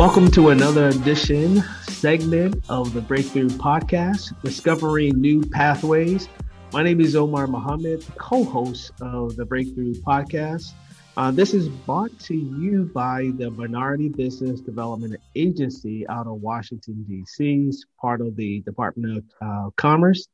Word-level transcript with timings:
Welcome 0.00 0.30
to 0.30 0.48
another 0.48 0.88
edition 0.88 1.62
segment 1.82 2.64
of 2.70 2.94
the 2.94 3.02
Breakthrough 3.02 3.50
Podcast, 3.50 4.32
discovering 4.42 5.20
new 5.20 5.42
pathways. 5.42 6.26
My 6.72 6.82
name 6.82 7.02
is 7.02 7.14
Omar 7.14 7.46
Muhammad, 7.46 8.02
co-host 8.16 8.92
of 9.02 9.36
the 9.36 9.44
Breakthrough 9.44 9.92
Podcast. 9.92 10.72
Uh, 11.18 11.30
this 11.32 11.52
is 11.52 11.68
brought 11.68 12.18
to 12.20 12.34
you 12.34 12.90
by 12.94 13.30
the 13.36 13.50
Minority 13.50 14.08
Business 14.08 14.62
Development 14.62 15.16
Agency 15.36 16.08
out 16.08 16.26
of 16.26 16.40
Washington, 16.40 17.04
D.C., 17.06 17.70
part 18.00 18.22
of 18.22 18.36
the 18.36 18.60
Department 18.60 19.18
of 19.18 19.24
uh, 19.46 19.70
Commerce, 19.76 20.28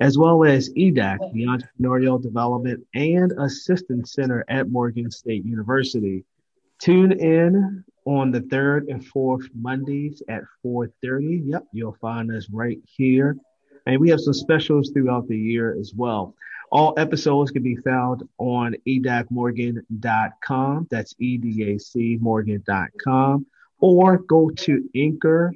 as 0.00 0.18
well 0.18 0.42
as 0.42 0.68
EDAC, 0.70 1.18
the 1.32 1.44
Entrepreneurial 1.44 2.20
Development 2.20 2.84
and 2.92 3.30
Assistance 3.38 4.14
Center 4.14 4.44
at 4.48 4.68
Morgan 4.68 5.12
State 5.12 5.44
University. 5.44 6.24
Tune 6.80 7.12
in 7.12 7.84
on 8.06 8.30
the 8.30 8.40
third 8.40 8.88
and 8.88 9.04
fourth 9.04 9.48
Mondays 9.54 10.22
at 10.28 10.42
4:30. 10.64 11.42
Yep, 11.44 11.66
you'll 11.72 11.96
find 12.00 12.32
us 12.32 12.48
right 12.50 12.80
here. 12.86 13.36
And 13.84 14.00
we 14.00 14.08
have 14.10 14.20
some 14.20 14.34
specials 14.34 14.90
throughout 14.90 15.28
the 15.28 15.38
year 15.38 15.76
as 15.78 15.92
well. 15.94 16.34
All 16.72 16.94
episodes 16.96 17.50
can 17.50 17.62
be 17.62 17.76
found 17.76 18.22
on 18.38 18.74
edacmorgan.com. 18.88 20.88
That's 20.90 21.14
E-D-A-C 21.18 22.18
morgan.com. 22.20 23.46
Or 23.78 24.18
go 24.18 24.50
to 24.50 24.90
anchor.fm 24.96 25.52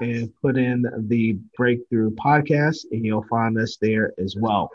and 0.00 0.34
put 0.42 0.58
in 0.58 0.84
the 1.08 1.38
Breakthrough 1.56 2.10
Podcast 2.10 2.84
and 2.90 3.04
you'll 3.04 3.24
find 3.24 3.56
us 3.56 3.78
there 3.80 4.12
as 4.18 4.36
well. 4.36 4.70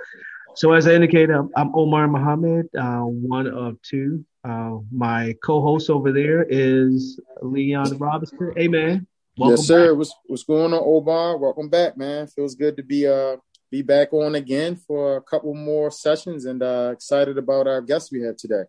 So 0.56 0.74
as 0.74 0.88
I 0.88 0.94
indicated, 0.94 1.36
I'm 1.56 1.76
Omar 1.76 2.08
Muhammad, 2.08 2.70
uh, 2.76 3.02
one 3.02 3.48
of 3.48 3.80
two. 3.84 4.26
Uh, 4.44 4.78
my 4.92 5.36
co-host 5.44 5.90
over 5.90 6.12
there 6.12 6.46
is 6.50 7.20
Leon 7.42 7.98
Robinson. 7.98 8.54
Hey 8.56 8.68
man. 8.68 9.06
yes, 9.36 9.66
sir. 9.66 9.94
What's 9.94 10.14
what's 10.28 10.44
going 10.44 10.74
on, 10.74 10.82
Omar? 10.84 11.38
Welcome 11.38 11.70
back, 11.70 11.98
man. 11.98 12.28
Feels 12.28 12.56
good 12.56 12.78
to 12.78 12.84
be 12.84 13.06
uh 13.06 13.38
be 13.72 13.82
back 13.82 14.14
on 14.14 14.36
again 14.36 14.76
for 14.76 15.18
a 15.18 15.22
couple 15.22 15.54
more 15.54 15.92
sessions 15.92 16.46
and 16.46 16.64
uh 16.64 16.92
excited 16.94 17.38
about 17.38 17.68
our 17.68 17.82
guests 17.82 18.12
we 18.12 18.22
have 18.22 18.38
today. 18.38 18.64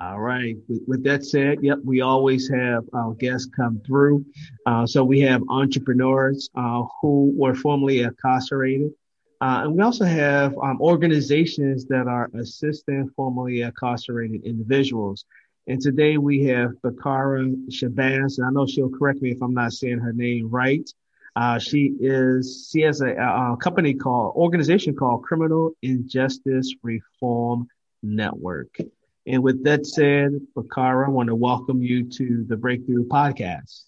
All 0.00 0.20
right. 0.20 0.56
With, 0.68 0.82
with, 0.86 1.04
that 1.04 1.24
said, 1.24 1.58
yep, 1.60 1.78
we 1.82 2.02
always 2.02 2.48
have 2.50 2.84
our 2.94 3.14
guests 3.14 3.50
come 3.56 3.80
through. 3.84 4.24
Uh, 4.64 4.86
so 4.86 5.02
we 5.02 5.18
have 5.22 5.42
entrepreneurs 5.48 6.48
uh, 6.54 6.84
who 7.02 7.32
were 7.36 7.56
formerly 7.56 8.02
incarcerated, 8.02 8.92
uh, 9.40 9.60
and 9.62 9.76
we 9.76 9.82
also 9.82 10.04
have 10.04 10.56
um, 10.58 10.80
organizations 10.80 11.86
that 11.86 12.08
are 12.08 12.28
assisting 12.34 13.08
formerly 13.14 13.60
incarcerated 13.60 14.44
individuals. 14.44 15.24
And 15.68 15.80
today 15.80 16.16
we 16.16 16.44
have 16.46 16.72
Bekura 16.82 17.54
Shabazz, 17.68 18.38
and 18.38 18.46
I 18.46 18.50
know 18.50 18.66
she'll 18.66 18.90
correct 18.90 19.22
me 19.22 19.30
if 19.30 19.40
I'm 19.40 19.54
not 19.54 19.72
saying 19.72 19.98
her 19.98 20.12
name 20.12 20.48
right. 20.50 20.88
Uh, 21.36 21.58
she 21.58 21.92
is 22.00 22.68
she 22.72 22.80
has 22.80 23.00
a, 23.00 23.14
a, 23.14 23.56
company 23.60 23.94
called 23.94 24.34
organization 24.34 24.96
called 24.96 25.22
Criminal 25.22 25.72
Injustice 25.82 26.74
Reform 26.82 27.68
Network. 28.02 28.76
And 29.24 29.42
with 29.42 29.62
that 29.64 29.86
said, 29.86 30.40
Bekura, 30.56 31.06
I 31.06 31.10
want 31.10 31.28
to 31.28 31.36
welcome 31.36 31.80
you 31.82 32.08
to 32.10 32.44
the 32.48 32.56
Breakthrough 32.56 33.06
Podcast. 33.06 33.82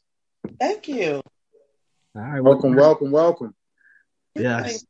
Thank 0.61 0.87
you. 0.87 1.23
All 2.15 2.23
right, 2.23 2.41
welcome, 2.41 2.77
welcome, 2.77 3.11
welcome. 3.11 3.55
Yes. 4.37 4.85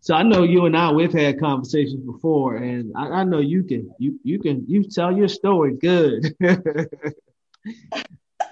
So 0.00 0.14
I 0.14 0.22
know 0.22 0.42
you 0.42 0.66
and 0.66 0.76
I 0.76 0.90
we've 0.92 1.12
had 1.12 1.38
conversations 1.38 2.04
before, 2.04 2.56
and 2.56 2.92
I, 2.96 3.20
I 3.20 3.24
know 3.24 3.38
you 3.38 3.62
can 3.62 3.94
you 3.98 4.18
you 4.24 4.38
can 4.38 4.64
you 4.68 4.84
tell 4.84 5.16
your 5.16 5.28
story 5.28 5.76
good. 5.76 6.34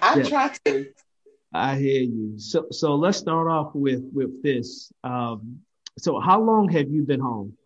I 0.02 0.16
yeah. 0.16 0.22
try 0.22 0.54
to. 0.64 0.86
I 1.52 1.76
hear 1.76 2.02
you. 2.02 2.38
So 2.38 2.66
so 2.70 2.94
let's 2.94 3.18
start 3.18 3.48
off 3.48 3.74
with 3.74 4.02
with 4.12 4.42
this. 4.42 4.92
Um, 5.02 5.60
so 5.98 6.20
how 6.20 6.40
long 6.40 6.68
have 6.70 6.88
you 6.88 7.02
been 7.02 7.20
home? 7.20 7.56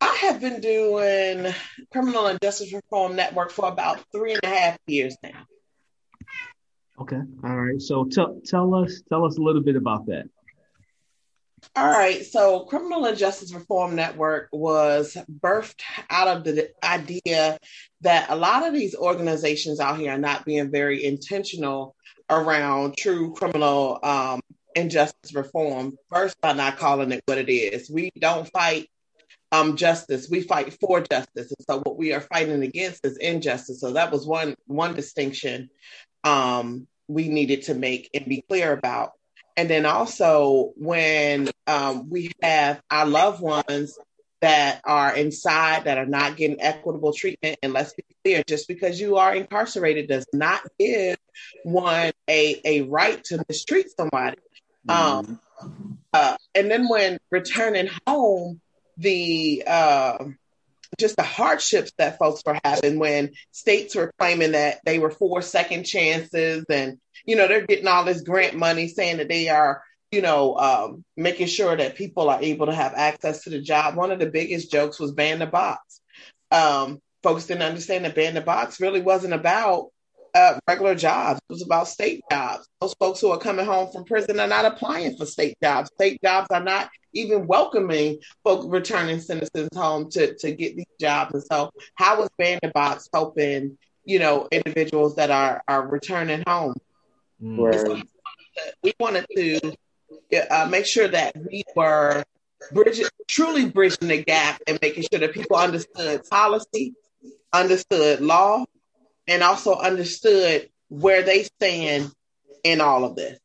I 0.00 0.14
have 0.20 0.40
been 0.40 0.60
doing 0.60 1.52
Criminal 1.90 2.28
Injustice 2.28 2.72
Reform 2.72 3.16
Network 3.16 3.50
for 3.50 3.68
about 3.68 4.04
three 4.12 4.34
and 4.34 4.44
a 4.44 4.48
half 4.48 4.78
years 4.86 5.16
now. 5.22 5.46
Okay. 7.00 7.20
All 7.44 7.56
right. 7.56 7.80
So 7.80 8.04
tell 8.04 8.40
tell 8.44 8.74
us 8.74 9.02
tell 9.08 9.24
us 9.24 9.36
a 9.36 9.42
little 9.42 9.62
bit 9.62 9.76
about 9.76 10.06
that. 10.06 10.28
All 11.74 11.88
right. 11.88 12.24
So, 12.24 12.60
Criminal 12.64 13.14
Justice 13.14 13.52
Reform 13.52 13.94
Network 13.94 14.48
was 14.52 15.16
birthed 15.40 15.82
out 16.10 16.28
of 16.28 16.44
the 16.44 16.70
idea 16.84 17.58
that 18.02 18.30
a 18.30 18.36
lot 18.36 18.66
of 18.66 18.74
these 18.74 18.94
organizations 18.94 19.80
out 19.80 19.98
here 19.98 20.12
are 20.12 20.18
not 20.18 20.44
being 20.44 20.70
very 20.70 21.04
intentional 21.04 21.94
around 22.28 22.96
true 22.96 23.32
criminal 23.34 23.98
um, 24.02 24.40
injustice 24.74 25.34
reform. 25.34 25.96
First, 26.10 26.40
by 26.40 26.52
not 26.52 26.78
calling 26.78 27.12
it 27.12 27.22
what 27.26 27.38
it 27.38 27.50
is. 27.50 27.90
We 27.90 28.10
don't 28.18 28.50
fight 28.50 28.88
um, 29.52 29.76
justice; 29.76 30.28
we 30.30 30.42
fight 30.42 30.76
for 30.80 31.00
justice. 31.00 31.52
And 31.58 31.66
so, 31.66 31.78
what 31.80 31.96
we 31.96 32.12
are 32.12 32.20
fighting 32.20 32.62
against 32.62 33.04
is 33.04 33.16
injustice. 33.16 33.80
So, 33.80 33.92
that 33.92 34.12
was 34.12 34.26
one 34.26 34.54
one 34.66 34.94
distinction 34.94 35.70
um, 36.24 36.86
we 37.08 37.28
needed 37.28 37.62
to 37.62 37.74
make 37.74 38.10
and 38.14 38.26
be 38.26 38.42
clear 38.48 38.72
about. 38.72 39.12
And 39.56 39.70
then 39.70 39.86
also 39.86 40.72
when 40.76 41.48
um, 41.66 42.10
we 42.10 42.32
have 42.42 42.82
our 42.90 43.06
loved 43.06 43.40
ones 43.40 43.98
that 44.42 44.82
are 44.84 45.16
inside 45.16 45.84
that 45.84 45.96
are 45.96 46.06
not 46.06 46.36
getting 46.36 46.60
equitable 46.60 47.12
treatment, 47.12 47.58
and 47.62 47.72
let's 47.72 47.94
be 47.94 48.04
clear, 48.22 48.42
just 48.46 48.68
because 48.68 49.00
you 49.00 49.16
are 49.16 49.34
incarcerated 49.34 50.08
does 50.08 50.26
not 50.32 50.60
give 50.78 51.16
one 51.64 52.12
a, 52.28 52.60
a 52.64 52.82
right 52.82 53.24
to 53.24 53.42
mistreat 53.48 53.86
somebody. 53.96 54.36
Mm-hmm. 54.86 55.18
Um, 55.18 55.40
uh, 56.12 56.36
and 56.54 56.70
then 56.70 56.86
when 56.88 57.18
returning 57.30 57.88
home, 58.06 58.60
the 58.98 59.64
uh, 59.66 60.24
just 60.98 61.16
the 61.16 61.22
hardships 61.22 61.92
that 61.98 62.18
folks 62.18 62.42
were 62.44 62.58
having 62.64 62.98
when 62.98 63.32
states 63.52 63.94
were 63.94 64.12
claiming 64.18 64.52
that 64.52 64.78
they 64.84 64.98
were 64.98 65.10
for 65.10 65.42
second 65.42 65.84
chances 65.84 66.64
and 66.70 66.98
you 67.24 67.36
know 67.36 67.48
they're 67.48 67.66
getting 67.66 67.86
all 67.86 68.04
this 68.04 68.22
grant 68.22 68.54
money 68.54 68.88
saying 68.88 69.18
that 69.18 69.28
they 69.28 69.48
are 69.48 69.82
you 70.10 70.22
know 70.22 70.56
um, 70.56 71.04
making 71.16 71.46
sure 71.46 71.76
that 71.76 71.96
people 71.96 72.28
are 72.30 72.42
able 72.42 72.66
to 72.66 72.74
have 72.74 72.94
access 72.94 73.44
to 73.44 73.50
the 73.50 73.60
job. 73.60 73.96
One 73.96 74.10
of 74.10 74.18
the 74.18 74.30
biggest 74.30 74.70
jokes 74.70 74.98
was 74.98 75.12
ban 75.12 75.38
the 75.38 75.46
box. 75.46 76.00
Um, 76.50 77.00
folks 77.22 77.46
didn't 77.46 77.62
understand 77.62 78.04
that 78.04 78.14
ban 78.14 78.34
the 78.34 78.40
box 78.40 78.80
really 78.80 79.02
wasn't 79.02 79.34
about 79.34 79.90
uh, 80.36 80.58
regular 80.68 80.94
jobs. 80.94 81.40
It 81.48 81.52
was 81.52 81.62
about 81.62 81.88
state 81.88 82.22
jobs. 82.30 82.68
Those 82.80 82.94
folks 82.94 83.20
who 83.20 83.30
are 83.30 83.38
coming 83.38 83.64
home 83.64 83.90
from 83.90 84.04
prison 84.04 84.38
are 84.38 84.46
not 84.46 84.66
applying 84.66 85.16
for 85.16 85.24
state 85.24 85.56
jobs. 85.62 85.90
State 85.94 86.20
jobs 86.22 86.48
are 86.50 86.62
not 86.62 86.90
even 87.14 87.46
welcoming 87.46 88.18
folks 88.44 88.66
returning 88.66 89.20
citizens 89.20 89.70
home 89.74 90.10
to, 90.10 90.34
to 90.36 90.52
get 90.52 90.76
these 90.76 90.84
jobs. 91.00 91.34
And 91.34 91.42
so, 91.50 91.70
how 91.94 92.22
is 92.22 92.28
Box 92.74 93.08
helping, 93.12 93.78
you 94.04 94.18
know, 94.18 94.46
individuals 94.52 95.16
that 95.16 95.30
are 95.30 95.62
are 95.66 95.88
returning 95.88 96.42
home? 96.46 96.74
Mm. 97.42 97.86
So 97.86 98.02
we 98.82 98.92
wanted 99.00 99.26
to 99.36 99.72
uh, 100.50 100.68
make 100.70 100.84
sure 100.84 101.08
that 101.08 101.34
we 101.50 101.62
were 101.74 102.22
bridging, 102.72 103.06
truly 103.26 103.70
bridging 103.70 104.08
the 104.08 104.22
gap 104.22 104.60
and 104.66 104.78
making 104.82 105.06
sure 105.10 105.20
that 105.20 105.32
people 105.32 105.56
understood 105.56 106.28
policy, 106.28 106.94
understood 107.52 108.20
law, 108.20 108.64
and 109.28 109.42
also 109.42 109.74
understood 109.74 110.68
where 110.88 111.22
they 111.22 111.44
stand 111.44 112.12
in 112.64 112.80
all 112.80 113.04
of 113.04 113.16
this. 113.16 113.38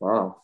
Wow. 0.00 0.36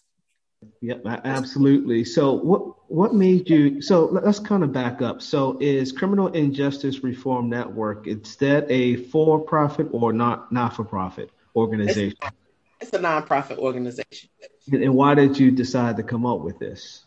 Yep, 0.81 1.03
absolutely. 1.25 2.05
So 2.05 2.33
what 2.33 2.91
what 2.91 3.15
made 3.15 3.49
you 3.49 3.81
so 3.81 4.07
let's 4.07 4.39
kind 4.39 4.63
of 4.63 4.73
back 4.73 5.01
up. 5.01 5.23
So 5.23 5.57
is 5.61 5.93
Criminal 5.93 6.29
Injustice 6.29 7.03
Reform 7.03 7.49
Network 7.49 8.07
instead 8.07 8.71
a 8.71 8.97
for 8.97 9.41
profit 9.41 9.89
or 9.93 10.13
not 10.13 10.53
not 10.53 10.77
for 10.77 10.85
profit 10.85 11.31
organization? 11.57 12.19
It's, 12.23 12.33
it's 12.81 12.93
a 12.93 12.99
nonprofit 12.99 13.59
organization. 13.59 14.29
And 14.71 14.95
why 14.95 15.15
did 15.15 15.39
you 15.39 15.51
decide 15.51 15.97
to 15.97 16.03
come 16.03 16.27
up 16.27 16.41
with 16.41 16.59
this? 16.59 17.05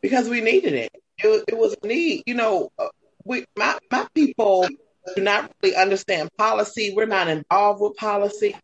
Because 0.00 0.28
we 0.28 0.40
needed 0.40 0.74
it. 0.74 0.90
It, 1.18 1.44
it 1.48 1.56
was 1.56 1.76
a 1.82 1.86
need. 1.86 2.22
You 2.26 2.34
know, 2.34 2.70
uh, 2.78 2.88
we 3.24 3.44
my, 3.56 3.78
my 3.90 4.06
people 4.14 4.68
do 5.14 5.22
not 5.22 5.50
really 5.62 5.76
understand 5.76 6.30
policy. 6.36 6.92
We're 6.94 7.06
not 7.06 7.28
involved 7.28 7.80
with 7.80 7.96
policy. 7.96 8.56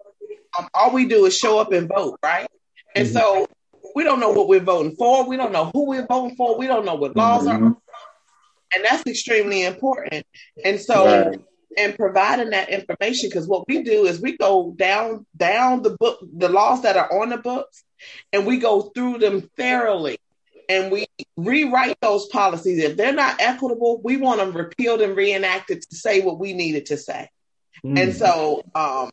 Um, 0.58 0.68
all 0.74 0.92
we 0.92 1.06
do 1.06 1.24
is 1.26 1.36
show 1.36 1.58
up 1.58 1.72
and 1.72 1.88
vote, 1.88 2.18
right? 2.22 2.48
And 2.94 3.06
mm-hmm. 3.08 3.16
so 3.16 3.46
we 3.94 4.04
don't 4.04 4.20
know 4.20 4.30
what 4.30 4.48
we're 4.48 4.60
voting 4.60 4.96
for. 4.96 5.28
We 5.28 5.36
don't 5.36 5.52
know 5.52 5.70
who 5.72 5.86
we're 5.86 6.06
voting 6.06 6.36
for. 6.36 6.58
We 6.58 6.66
don't 6.66 6.84
know 6.84 6.94
what 6.94 7.16
laws 7.16 7.44
mm-hmm. 7.44 7.64
are. 7.66 7.76
And 8.74 8.84
that's 8.84 9.06
extremely 9.06 9.62
important. 9.62 10.26
And 10.64 10.80
so, 10.80 11.06
right. 11.06 11.40
and 11.78 11.96
providing 11.96 12.50
that 12.50 12.70
information, 12.70 13.28
because 13.28 13.46
what 13.46 13.68
we 13.68 13.82
do 13.82 14.04
is 14.06 14.20
we 14.20 14.36
go 14.36 14.74
down 14.76 15.26
down 15.36 15.82
the 15.82 15.96
book, 15.96 16.18
the 16.36 16.48
laws 16.48 16.82
that 16.82 16.96
are 16.96 17.20
on 17.22 17.28
the 17.28 17.38
books, 17.38 17.84
and 18.32 18.46
we 18.46 18.58
go 18.58 18.82
through 18.94 19.18
them 19.18 19.48
thoroughly 19.56 20.18
and 20.68 20.90
we 20.90 21.06
rewrite 21.36 21.98
those 22.00 22.26
policies. 22.26 22.82
If 22.82 22.96
they're 22.96 23.12
not 23.12 23.40
equitable, 23.40 24.00
we 24.02 24.16
want 24.16 24.40
them 24.40 24.52
repealed 24.52 25.00
and 25.00 25.16
reenacted 25.16 25.82
to 25.82 25.96
say 25.96 26.20
what 26.20 26.38
we 26.38 26.52
needed 26.52 26.86
to 26.86 26.96
say. 26.96 27.30
Mm. 27.84 27.98
And 27.98 28.14
so, 28.14 28.62
um, 28.74 29.10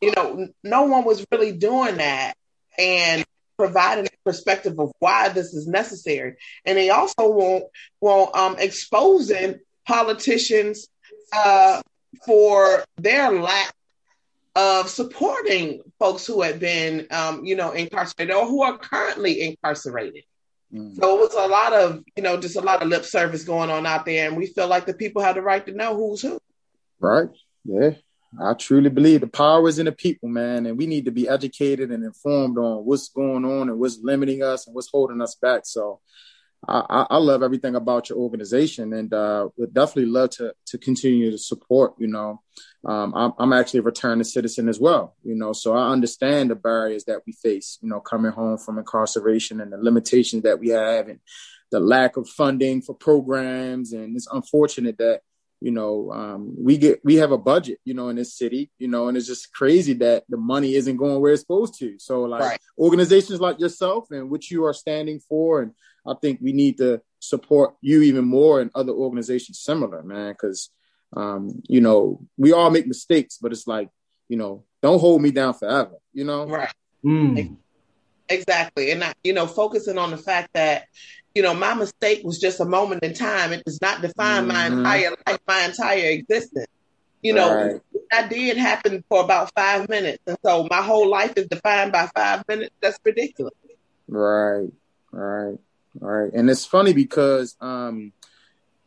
you 0.00 0.12
know, 0.16 0.48
no 0.64 0.84
one 0.84 1.04
was 1.04 1.24
really 1.30 1.52
doing 1.52 1.98
that 1.98 2.34
and 2.78 3.24
providing 3.56 4.06
a 4.06 4.10
perspective 4.24 4.78
of 4.78 4.92
why 4.98 5.28
this 5.28 5.54
is 5.54 5.66
necessary. 5.66 6.36
And 6.64 6.76
they 6.76 6.90
also 6.90 7.30
won't 7.30 7.64
won't 8.00 8.34
um, 8.34 8.56
exposing 8.58 9.60
politicians 9.86 10.88
uh, 11.32 11.82
for 12.26 12.84
their 12.96 13.32
lack 13.32 13.72
of 14.54 14.88
supporting 14.88 15.80
folks 15.98 16.26
who 16.26 16.42
have 16.42 16.60
been, 16.60 17.06
um, 17.10 17.44
you 17.44 17.56
know, 17.56 17.72
incarcerated 17.72 18.34
or 18.34 18.46
who 18.46 18.62
are 18.62 18.76
currently 18.76 19.40
incarcerated. 19.40 20.24
Mm. 20.72 20.96
So 20.96 21.16
it 21.16 21.20
was 21.20 21.34
a 21.34 21.48
lot 21.48 21.72
of, 21.72 22.02
you 22.16 22.22
know, 22.22 22.38
just 22.38 22.56
a 22.56 22.60
lot 22.60 22.82
of 22.82 22.88
lip 22.88 23.04
service 23.04 23.44
going 23.44 23.70
on 23.70 23.86
out 23.86 24.06
there, 24.06 24.28
and 24.28 24.36
we 24.36 24.46
feel 24.46 24.68
like 24.68 24.86
the 24.86 24.94
people 24.94 25.22
have 25.22 25.34
the 25.34 25.42
right 25.42 25.64
to 25.66 25.72
know 25.72 25.94
who's 25.94 26.22
who. 26.22 26.38
Right. 27.00 27.28
Yeah. 27.64 27.90
I 28.40 28.54
truly 28.54 28.88
believe 28.88 29.20
the 29.20 29.26
power 29.26 29.68
is 29.68 29.78
in 29.78 29.84
the 29.84 29.92
people, 29.92 30.28
man, 30.28 30.64
and 30.64 30.78
we 30.78 30.86
need 30.86 31.04
to 31.04 31.10
be 31.10 31.28
educated 31.28 31.90
and 31.90 32.02
informed 32.02 32.56
on 32.56 32.84
what's 32.86 33.10
going 33.10 33.44
on 33.44 33.68
and 33.68 33.78
what's 33.78 33.98
limiting 34.02 34.42
us 34.42 34.66
and 34.66 34.74
what's 34.74 34.88
holding 34.90 35.20
us 35.20 35.34
back. 35.34 35.62
So, 35.66 36.00
I, 36.68 37.06
I 37.10 37.16
love 37.16 37.42
everything 37.42 37.74
about 37.74 38.08
your 38.08 38.18
organization, 38.18 38.92
and 38.92 39.12
uh, 39.12 39.48
would 39.56 39.74
definitely 39.74 40.10
love 40.10 40.30
to 40.30 40.54
to 40.66 40.78
continue 40.78 41.30
to 41.30 41.38
support. 41.38 41.94
You 41.98 42.06
know, 42.06 42.40
um, 42.84 43.12
I'm, 43.16 43.32
I'm 43.38 43.52
actually 43.52 43.80
a 43.80 43.84
returning 43.84 44.24
citizen 44.24 44.68
as 44.68 44.78
well. 44.78 45.16
You 45.24 45.34
know, 45.34 45.52
so 45.52 45.74
I 45.74 45.90
understand 45.90 46.50
the 46.50 46.54
barriers 46.54 47.04
that 47.04 47.22
we 47.26 47.32
face. 47.32 47.78
You 47.82 47.88
know, 47.88 48.00
coming 48.00 48.32
home 48.32 48.58
from 48.58 48.78
incarceration 48.78 49.60
and 49.60 49.72
the 49.72 49.78
limitations 49.78 50.44
that 50.44 50.60
we 50.60 50.68
have, 50.68 51.08
and 51.08 51.18
the 51.72 51.80
lack 51.80 52.16
of 52.16 52.28
funding 52.28 52.80
for 52.80 52.94
programs. 52.94 53.92
And 53.92 54.14
it's 54.14 54.28
unfortunate 54.30 54.98
that 54.98 55.22
you 55.60 55.72
know 55.72 56.12
um, 56.12 56.54
we 56.56 56.76
get 56.76 57.04
we 57.04 57.16
have 57.16 57.30
a 57.30 57.38
budget 57.38 57.78
you 57.84 57.94
know 57.94 58.08
in 58.08 58.16
this 58.16 58.36
city 58.36 58.70
you 58.78 58.88
know 58.88 59.06
and 59.06 59.16
it's 59.16 59.28
just 59.28 59.52
crazy 59.52 59.92
that 59.92 60.24
the 60.28 60.36
money 60.36 60.74
isn't 60.74 60.96
going 60.96 61.20
where 61.20 61.32
it's 61.32 61.42
supposed 61.42 61.78
to 61.78 61.96
so 62.00 62.22
like 62.22 62.42
right. 62.42 62.60
organizations 62.76 63.40
like 63.40 63.60
yourself 63.60 64.10
and 64.10 64.28
what 64.28 64.50
you 64.50 64.64
are 64.64 64.74
standing 64.74 65.20
for 65.20 65.62
and 65.62 65.72
i 66.06 66.14
think 66.20 66.38
we 66.42 66.52
need 66.52 66.78
to 66.78 67.00
support 67.18 67.74
you 67.80 68.02
even 68.02 68.24
more 68.24 68.60
and 68.60 68.70
other 68.74 68.92
organizations 68.92 69.60
similar 69.60 70.02
man 70.02 70.32
because 70.32 70.70
um, 71.14 71.62
you 71.68 71.80
know 71.80 72.20
we 72.38 72.52
all 72.52 72.70
make 72.70 72.86
mistakes 72.86 73.38
but 73.40 73.52
it's 73.52 73.66
like 73.66 73.90
you 74.28 74.36
know 74.36 74.64
don't 74.82 74.98
hold 74.98 75.20
me 75.20 75.30
down 75.30 75.52
forever 75.52 75.96
you 76.12 76.24
know 76.24 76.46
right 76.46 76.72
mm. 77.04 77.56
exactly 78.28 78.90
and 78.90 79.04
I, 79.04 79.12
you 79.22 79.34
know 79.34 79.46
focusing 79.46 79.98
on 79.98 80.10
the 80.10 80.16
fact 80.16 80.54
that 80.54 80.86
you 81.34 81.42
know, 81.42 81.54
my 81.54 81.74
mistake 81.74 82.22
was 82.24 82.38
just 82.38 82.60
a 82.60 82.64
moment 82.64 83.02
in 83.02 83.14
time. 83.14 83.52
It 83.52 83.64
does 83.64 83.80
not 83.80 84.02
define 84.02 84.46
mm-hmm. 84.46 84.52
my 84.52 84.66
entire 84.66 85.16
life, 85.26 85.38
my 85.46 85.62
entire 85.62 86.10
existence. 86.10 86.66
You 87.22 87.34
know, 87.34 87.54
right. 87.54 87.80
I 88.12 88.26
did 88.26 88.56
happen 88.56 89.04
for 89.08 89.22
about 89.22 89.52
five 89.54 89.88
minutes. 89.88 90.22
And 90.26 90.36
so 90.44 90.66
my 90.68 90.82
whole 90.82 91.08
life 91.08 91.34
is 91.36 91.46
defined 91.46 91.92
by 91.92 92.08
five 92.14 92.42
minutes. 92.48 92.74
That's 92.80 92.98
ridiculous. 93.04 93.54
Right, 94.08 94.68
right, 95.12 95.58
right. 96.00 96.32
And 96.32 96.50
it's 96.50 96.64
funny 96.64 96.92
because, 96.92 97.56
um, 97.60 98.12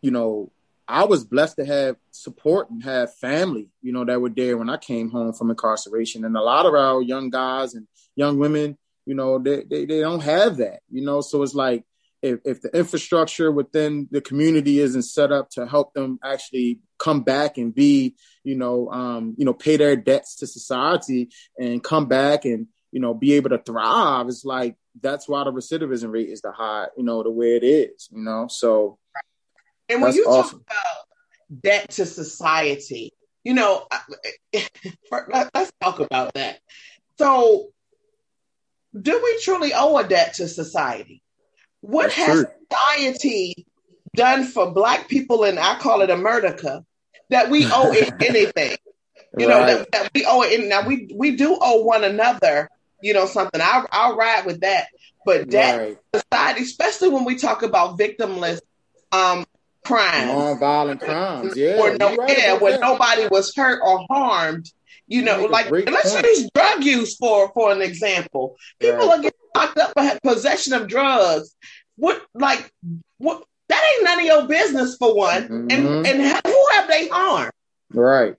you 0.02 0.12
know, 0.12 0.52
I 0.88 1.06
was 1.06 1.24
blessed 1.24 1.58
to 1.58 1.66
have 1.66 1.96
support 2.12 2.70
and 2.70 2.84
have 2.84 3.16
family, 3.16 3.70
you 3.82 3.92
know, 3.92 4.06
that 4.06 4.22
were 4.22 4.30
there 4.30 4.58
when 4.58 4.70
I 4.70 4.78
came 4.78 5.10
home 5.10 5.34
from 5.34 5.50
incarceration. 5.50 6.26
And 6.26 6.38
a 6.38 6.42
lot 6.42 6.66
of 6.66 6.74
our 6.74 7.02
young 7.02 7.30
guys 7.30 7.74
and 7.74 7.88
young 8.16 8.38
women, 8.38 8.78
you 9.06 9.16
know, 9.16 9.40
they, 9.40 9.64
they, 9.64 9.86
they 9.86 10.00
don't 10.00 10.22
have 10.22 10.58
that, 10.58 10.82
you 10.90 11.04
know, 11.04 11.22
so 11.22 11.42
it's 11.42 11.56
like, 11.56 11.84
if, 12.22 12.40
if 12.44 12.62
the 12.62 12.76
infrastructure 12.76 13.52
within 13.52 14.08
the 14.10 14.22
community 14.22 14.80
isn't 14.80 15.04
set 15.04 15.32
up 15.32 15.50
to 15.52 15.68
help 15.68 15.94
them 15.94 16.18
actually 16.24 16.80
come 16.98 17.22
back 17.22 17.58
and 17.58 17.74
be, 17.74 18.16
you 18.44 18.56
know, 18.56 18.90
um, 18.90 19.36
you 19.38 19.46
know, 19.46 19.54
pay 19.54 19.78
their 19.78 19.96
debts 19.96 20.38
to 20.38 20.48
society 20.48 21.30
and 21.60 21.84
come 21.84 22.08
back 22.08 22.46
and, 22.46 22.68
you 22.92 23.00
know, 23.00 23.14
be 23.14 23.34
able 23.34 23.52
to 23.52 23.60
thrive, 23.60 24.28
it's 24.28 24.46
like 24.46 24.76
that's 25.02 25.28
why 25.28 25.44
the 25.44 25.52
recidivism 25.52 26.12
rate 26.12 26.30
is 26.30 26.42
the 26.42 26.52
high, 26.52 26.88
you 26.98 27.04
know, 27.04 27.24
the 27.24 27.32
way 27.32 27.56
it 27.56 27.64
is, 27.64 28.10
you 28.12 28.22
know. 28.22 28.48
So 28.48 28.98
and 29.90 30.02
when 30.02 30.14
you 30.14 30.26
awesome. 30.26 30.60
talk 30.60 30.68
about 30.68 31.62
debt 31.62 31.90
to 31.92 32.06
society, 32.06 33.14
you 33.44 33.54
know, 33.54 33.88
let's 35.12 35.72
talk 35.82 36.00
about 36.00 36.34
that. 36.34 36.60
So 37.18 37.68
do 39.00 39.22
we 39.24 39.40
truly 39.44 39.74
owe 39.74 39.98
a 39.98 40.08
debt 40.08 40.36
to 40.36 40.48
society? 40.48 41.22
What 41.82 42.04
That's 42.04 42.16
has 42.16 42.44
true. 42.44 42.46
society 42.72 43.68
done 44.16 44.46
for 44.46 44.72
Black 44.72 45.08
people, 45.08 45.44
and 45.44 45.60
I 45.60 45.78
call 45.78 46.02
it 46.02 46.10
America, 46.10 46.84
that 47.30 47.50
we 47.50 47.66
owe 47.66 47.92
it 47.92 48.14
anything? 48.22 48.78
You 49.38 49.50
right. 49.50 49.60
know 49.60 49.66
that, 49.66 49.92
that, 49.92 50.12
we 50.16 50.26
owe 50.26 50.42
it. 50.44 50.68
Now 50.68 50.88
we 50.88 51.10
we 51.14 51.36
do 51.36 51.58
owe 51.60 51.84
one 51.84 52.04
another, 52.04 52.70
you 53.06 53.14
know, 53.14 53.28
something. 53.28 53.62
I'll 53.64 53.86
I'll 53.92 54.16
ride 54.16 54.46
with 54.48 54.62
that, 54.62 54.88
but 55.26 55.52
that 55.52 55.78
right. 55.78 55.98
society, 56.14 56.64
especially 56.64 57.10
when 57.10 57.24
we 57.24 57.36
talk 57.36 57.62
about 57.62 58.00
victimless 58.00 58.60
um 59.12 59.46
crimes, 59.86 60.32
non-violent 60.32 61.02
crimes, 61.02 61.56
yeah, 61.56 61.80
where 61.80 61.96
no, 61.98 62.16
right 62.16 62.36
yeah, 62.36 62.54
where 62.58 62.80
nobody 62.80 63.28
was 63.28 63.56
hurt 63.56 63.80
or 63.86 64.04
harmed. 64.10 64.72
You 65.08 65.22
know, 65.22 65.46
like 65.46 65.70
let's 65.70 66.20
use 66.20 66.50
drug 66.56 66.84
use 66.84 67.16
for 67.16 67.52
for 67.54 67.72
an 67.72 67.84
example. 67.84 68.58
People 68.80 69.12
are 69.12 69.22
getting 69.22 69.40
locked 69.56 69.78
up 69.78 69.94
for 69.96 70.20
possession 70.24 70.74
of 70.74 70.88
drugs. 70.88 71.56
What 71.98 72.26
like 72.34 72.74
what? 73.20 73.44
That 73.68 73.84
ain't 73.94 74.04
none 74.04 74.20
of 74.20 74.26
your 74.26 74.48
business 74.48 74.98
for 74.98 75.16
one. 75.16 75.44
Mm-hmm. 75.44 75.70
And 75.70 76.08
and 76.08 76.42
who 76.48 76.68
have 76.72 76.88
they 76.88 77.08
harmed? 77.08 77.52
Right. 77.94 78.36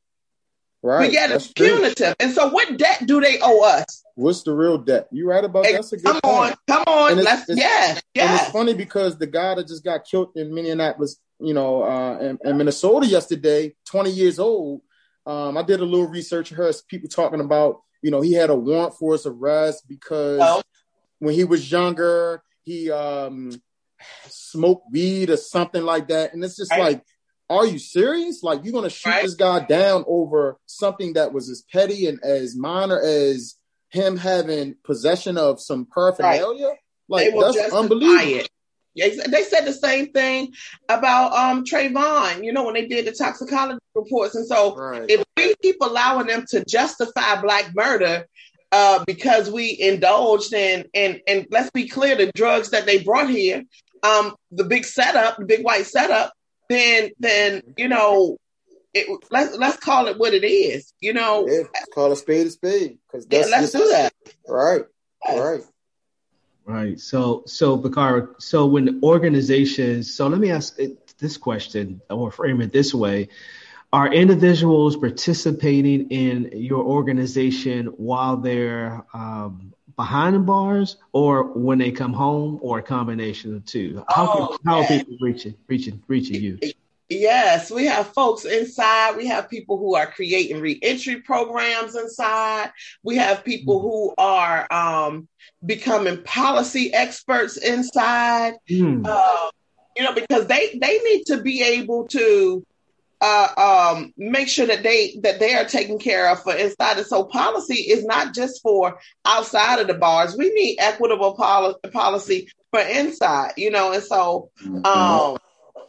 Right. 0.87 1.07
But 1.07 1.13
yet 1.13 1.33
it's 1.33 1.49
punitive. 1.53 2.15
And 2.21 2.33
so 2.33 2.49
what 2.49 2.77
debt 2.79 3.07
do 3.07 3.21
they 3.21 3.41
owe 3.43 3.65
us? 3.65 4.05
What's 4.15 4.45
the 4.45 4.55
real 4.55 4.79
debt? 4.79 5.09
You 5.11 5.29
right 5.29 5.45
about 5.45 5.65
that? 5.65 5.73
That's 5.73 5.93
a 5.93 5.97
good 5.97 6.05
Come 6.05 6.21
point. 6.21 6.53
on, 6.53 6.57
come 6.69 6.85
on. 6.87 7.25
Let's, 7.25 7.49
it's, 7.49 7.61
yeah, 7.61 7.99
yeah. 8.15 8.31
And 8.31 8.41
it's 8.41 8.51
funny 8.51 8.73
because 8.73 9.19
the 9.19 9.27
guy 9.27 9.57
that 9.57 9.67
just 9.67 9.83
got 9.83 10.05
killed 10.05 10.31
in 10.37 10.55
Minneapolis, 10.55 11.17
you 11.41 11.55
know, 11.55 11.83
uh, 11.83 12.19
in, 12.19 12.39
in 12.45 12.57
Minnesota 12.57 13.05
yesterday, 13.05 13.75
20 13.87 14.11
years 14.11 14.39
old. 14.39 14.83
Um, 15.27 15.57
I 15.57 15.63
did 15.63 15.81
a 15.81 15.85
little 15.85 16.07
research. 16.07 16.51
Heard 16.51 16.77
people 16.87 17.09
talking 17.09 17.41
about, 17.41 17.83
you 18.01 18.13
know, 18.13 18.21
he 18.21 18.33
had 18.33 18.51
a 18.51 18.55
warrant 18.55 18.95
for 18.95 19.15
his 19.15 19.27
arrest 19.27 19.89
because 19.89 20.39
oh 20.41 20.63
when 21.19 21.35
he 21.35 21.43
was 21.43 21.69
younger, 21.69 22.45
he 22.63 22.93
um 22.93 23.51
smoked 24.29 24.93
weed 24.93 25.31
or 25.31 25.37
something 25.37 25.83
like 25.83 26.09
that. 26.09 26.33
And 26.33 26.45
it's 26.45 26.57
just 26.57 26.71
right. 26.71 26.81
like, 26.81 27.05
are 27.49 27.67
you 27.67 27.79
serious? 27.79 28.43
Like 28.43 28.65
you're 28.65 28.73
gonna 28.73 28.91
shoot 28.91 29.11
right. 29.11 29.23
this 29.23 29.35
guy 29.35 29.65
down 29.65 30.05
over 30.07 30.59
something 30.67 31.15
that 31.15 31.33
was 31.33 31.49
as 31.49 31.63
petty 31.73 32.07
and 32.07 32.19
as 32.23 32.57
minor 32.57 33.01
as 33.01 33.57
him 33.91 34.17
having 34.17 34.77
possession 34.85 35.39
of 35.39 35.61
some 35.61 35.87
paraphernalia? 35.93 36.67
Right. 37.09 37.33
Like 37.33 37.55
that's 37.55 37.73
unbelievable. 37.73 38.41
It. 38.41 39.31
They 39.31 39.43
said 39.43 39.67
the 39.67 39.73
same 39.73 40.13
thing 40.13 40.55
about 40.89 41.33
um 41.33 41.65
Trayvon, 41.65 42.45
you 42.45 42.53
know, 42.53 42.65
when 42.65 42.75
they 42.75 42.87
did 42.87 43.07
the 43.07 43.13
toxicology 43.13 43.79
reports. 43.95 44.35
And 44.35 44.47
so 44.47 44.75
right. 44.75 45.05
if 45.09 45.23
we 45.37 45.55
keep 45.63 45.77
allowing 45.83 46.27
them 46.27 46.45
to 46.51 46.65
justify 46.65 47.41
black 47.41 47.73
murder, 47.75 48.27
uh, 48.73 49.05
because 49.07 49.51
we 49.51 49.77
indulged 49.79 50.53
in 50.53 50.87
and 50.95 51.21
and 51.29 51.47
let's 51.51 51.71
be 51.71 51.89
clear, 51.89 52.17
the 52.17 52.33
drugs 52.35 52.71
that 52.71 52.87
they 52.87 53.03
brought 53.03 53.31
here, 53.31 53.65
um, 54.03 54.35
the 54.51 54.65
big 54.65 54.85
setup, 54.85 55.37
the 55.39 55.45
big 55.45 55.65
white 55.65 55.87
setup, 55.87 56.33
then 56.69 57.11
then 57.19 57.63
you 57.77 57.89
know, 57.89 58.39
it, 58.95 59.07
let's 59.31 59.57
let's 59.57 59.79
call 59.79 60.07
it 60.09 60.19
what 60.19 60.35
it 60.35 60.47
is. 60.47 60.93
You 61.01 61.13
know, 61.13 61.47
yeah, 61.49 61.63
call 61.95 62.13
a 62.13 62.17
spade 62.17 62.47
a 62.47 62.51
spade 62.51 62.99
because 63.07 63.27
yeah, 63.31 63.47
let's 63.51 63.73
do 63.73 63.89
that. 63.89 64.13
Right, 64.49 64.83
right. 65.29 65.63
Right. 66.67 66.99
So, 66.99 67.45
so 67.47 67.79
Bekura, 67.79 68.43
so 68.43 68.67
when 68.67 69.01
organizations, 69.05 70.13
so 70.13 70.27
let 70.27 70.41
me 70.41 70.51
ask 70.51 70.77
this 71.17 71.37
question 71.37 72.01
or 72.11 72.33
frame 72.33 72.61
it 72.61 72.73
this 72.73 72.93
way 72.93 73.29
are 73.93 74.13
individuals 74.13 74.97
participating 74.97 76.11
in 76.11 76.51
your 76.55 76.85
organization 76.85 77.87
while 77.87 78.37
they're 78.37 79.05
um, 79.15 79.73
behind 79.97 80.37
the 80.37 80.41
bars 80.41 80.97
or 81.13 81.45
when 81.45 81.79
they 81.79 81.91
come 81.91 82.13
home 82.13 82.59
or 82.63 82.79
a 82.79 82.83
combination 82.83 83.57
of 83.57 83.65
two? 83.65 84.05
How, 84.09 84.29
oh, 84.29 84.59
how 84.65 84.83
are 84.83 84.87
people 84.87 85.17
reaching, 85.21 85.55
reaching, 85.69 86.03
reaching 86.07 86.43
you? 86.43 86.59
Yes, 87.09 87.71
we 87.71 87.85
have 87.87 88.09
folks 88.09 88.45
inside. 88.45 89.17
We 89.17 89.29
have 89.29 89.49
people 89.49 89.79
who 89.79 89.95
are 89.95 90.07
creating 90.07 90.61
reentry 90.61 91.21
programs 91.21 91.95
inside. 91.95 92.73
We 93.05 93.17
have 93.17 93.45
people 93.45 93.79
mm-hmm. 93.79 93.89
who 93.89 94.15
are 94.19 94.73
um, 94.73 95.29
becoming 95.65 96.23
policy 96.25 96.93
experts 96.93 97.59
inside. 97.59 98.55
Mm. 98.69 99.07
Uh, 99.07 99.51
you 99.97 100.03
know, 100.03 100.13
because 100.13 100.47
they 100.47 100.79
they 100.81 100.99
need 100.99 101.25
to 101.27 101.41
be 101.41 101.63
able 101.63 102.09
to 102.09 102.67
uh, 103.21 103.95
um, 103.97 104.13
make 104.17 104.49
sure 104.49 104.67
that 104.67 104.83
they 104.83 105.19
that 105.23 105.41
they 105.41 105.55
are 105.55 105.65
taken 105.65 105.99
care 105.99 106.31
of 106.31 106.43
for 106.43 106.55
inside. 106.55 106.99
And 106.99 107.07
so 107.07 107.25
policy 107.25 107.75
is 107.75 108.05
not 108.05 108.35
just 108.35 108.63
for 108.63 108.99
outside 109.25 109.81
of 109.81 109.87
the 109.87 109.95
bars. 109.95 110.37
We 110.37 110.51
need 110.51 110.77
equitable 110.79 111.35
poli- 111.35 111.75
policy 111.93 112.51
for 112.71 112.81
inside, 112.81 113.53
you 113.57 113.71
know. 113.71 113.93
And 113.93 114.03
so, 114.03 114.51
mm-hmm. 114.63 114.85
um, 114.85 115.39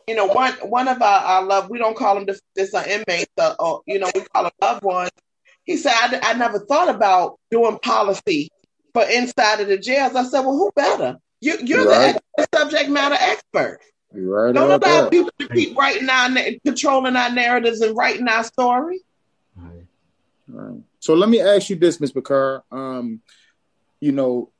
you 0.08 0.16
know, 0.16 0.28
one 0.28 0.54
one 0.64 0.88
of 0.88 1.02
our, 1.02 1.20
our 1.20 1.44
love 1.44 1.70
we 1.70 1.80
don't 1.80 1.98
call 1.98 2.16
them 2.16 2.26
this, 2.26 2.42
this 2.56 2.74
uh, 2.74 2.84
inmates, 2.88 3.32
uh, 3.38 3.56
or 3.60 3.82
you 3.86 4.00
know, 4.00 4.10
we 4.16 4.22
call 4.22 4.44
them 4.44 4.52
loved 4.62 4.84
ones. 4.84 5.12
He 5.66 5.76
said, 5.76 5.94
I, 5.94 6.32
I 6.32 6.34
never 6.34 6.60
thought 6.60 6.88
about 6.88 7.40
doing 7.52 7.78
policy 7.80 8.50
for 8.94 9.04
inside 9.04 9.60
of 9.60 9.68
the 9.68 9.78
jails. 9.78 10.16
I 10.16 10.24
said, 10.24 10.40
well, 10.42 10.56
who 10.56 10.72
better? 10.76 11.18
You, 11.42 11.58
you're 11.62 11.88
right. 11.88 12.18
the 12.38 12.48
subject 12.56 12.90
matter 12.90 13.18
expert. 13.20 13.80
You're 14.14 14.46
right 14.46 14.54
Don't 14.54 14.70
allow 14.70 14.78
that. 14.78 15.12
people 15.12 15.32
to 15.40 15.48
keep 15.50 15.78
writing 15.78 16.10
our, 16.10 16.30
controlling 16.66 17.16
our 17.16 17.32
narratives 17.32 17.82
and 17.82 17.96
writing 17.96 18.28
our 18.28 18.44
story. 18.44 19.02
Right. 19.56 19.86
right. 20.48 20.82
So 21.00 21.14
let 21.14 21.30
me 21.30 21.42
ask 21.42 21.70
you 21.70 21.76
this, 21.76 22.00
Ms. 22.00 22.14
Bakar. 22.14 22.64
Um, 22.72 23.22
you 24.00 24.12
know, 24.12 24.52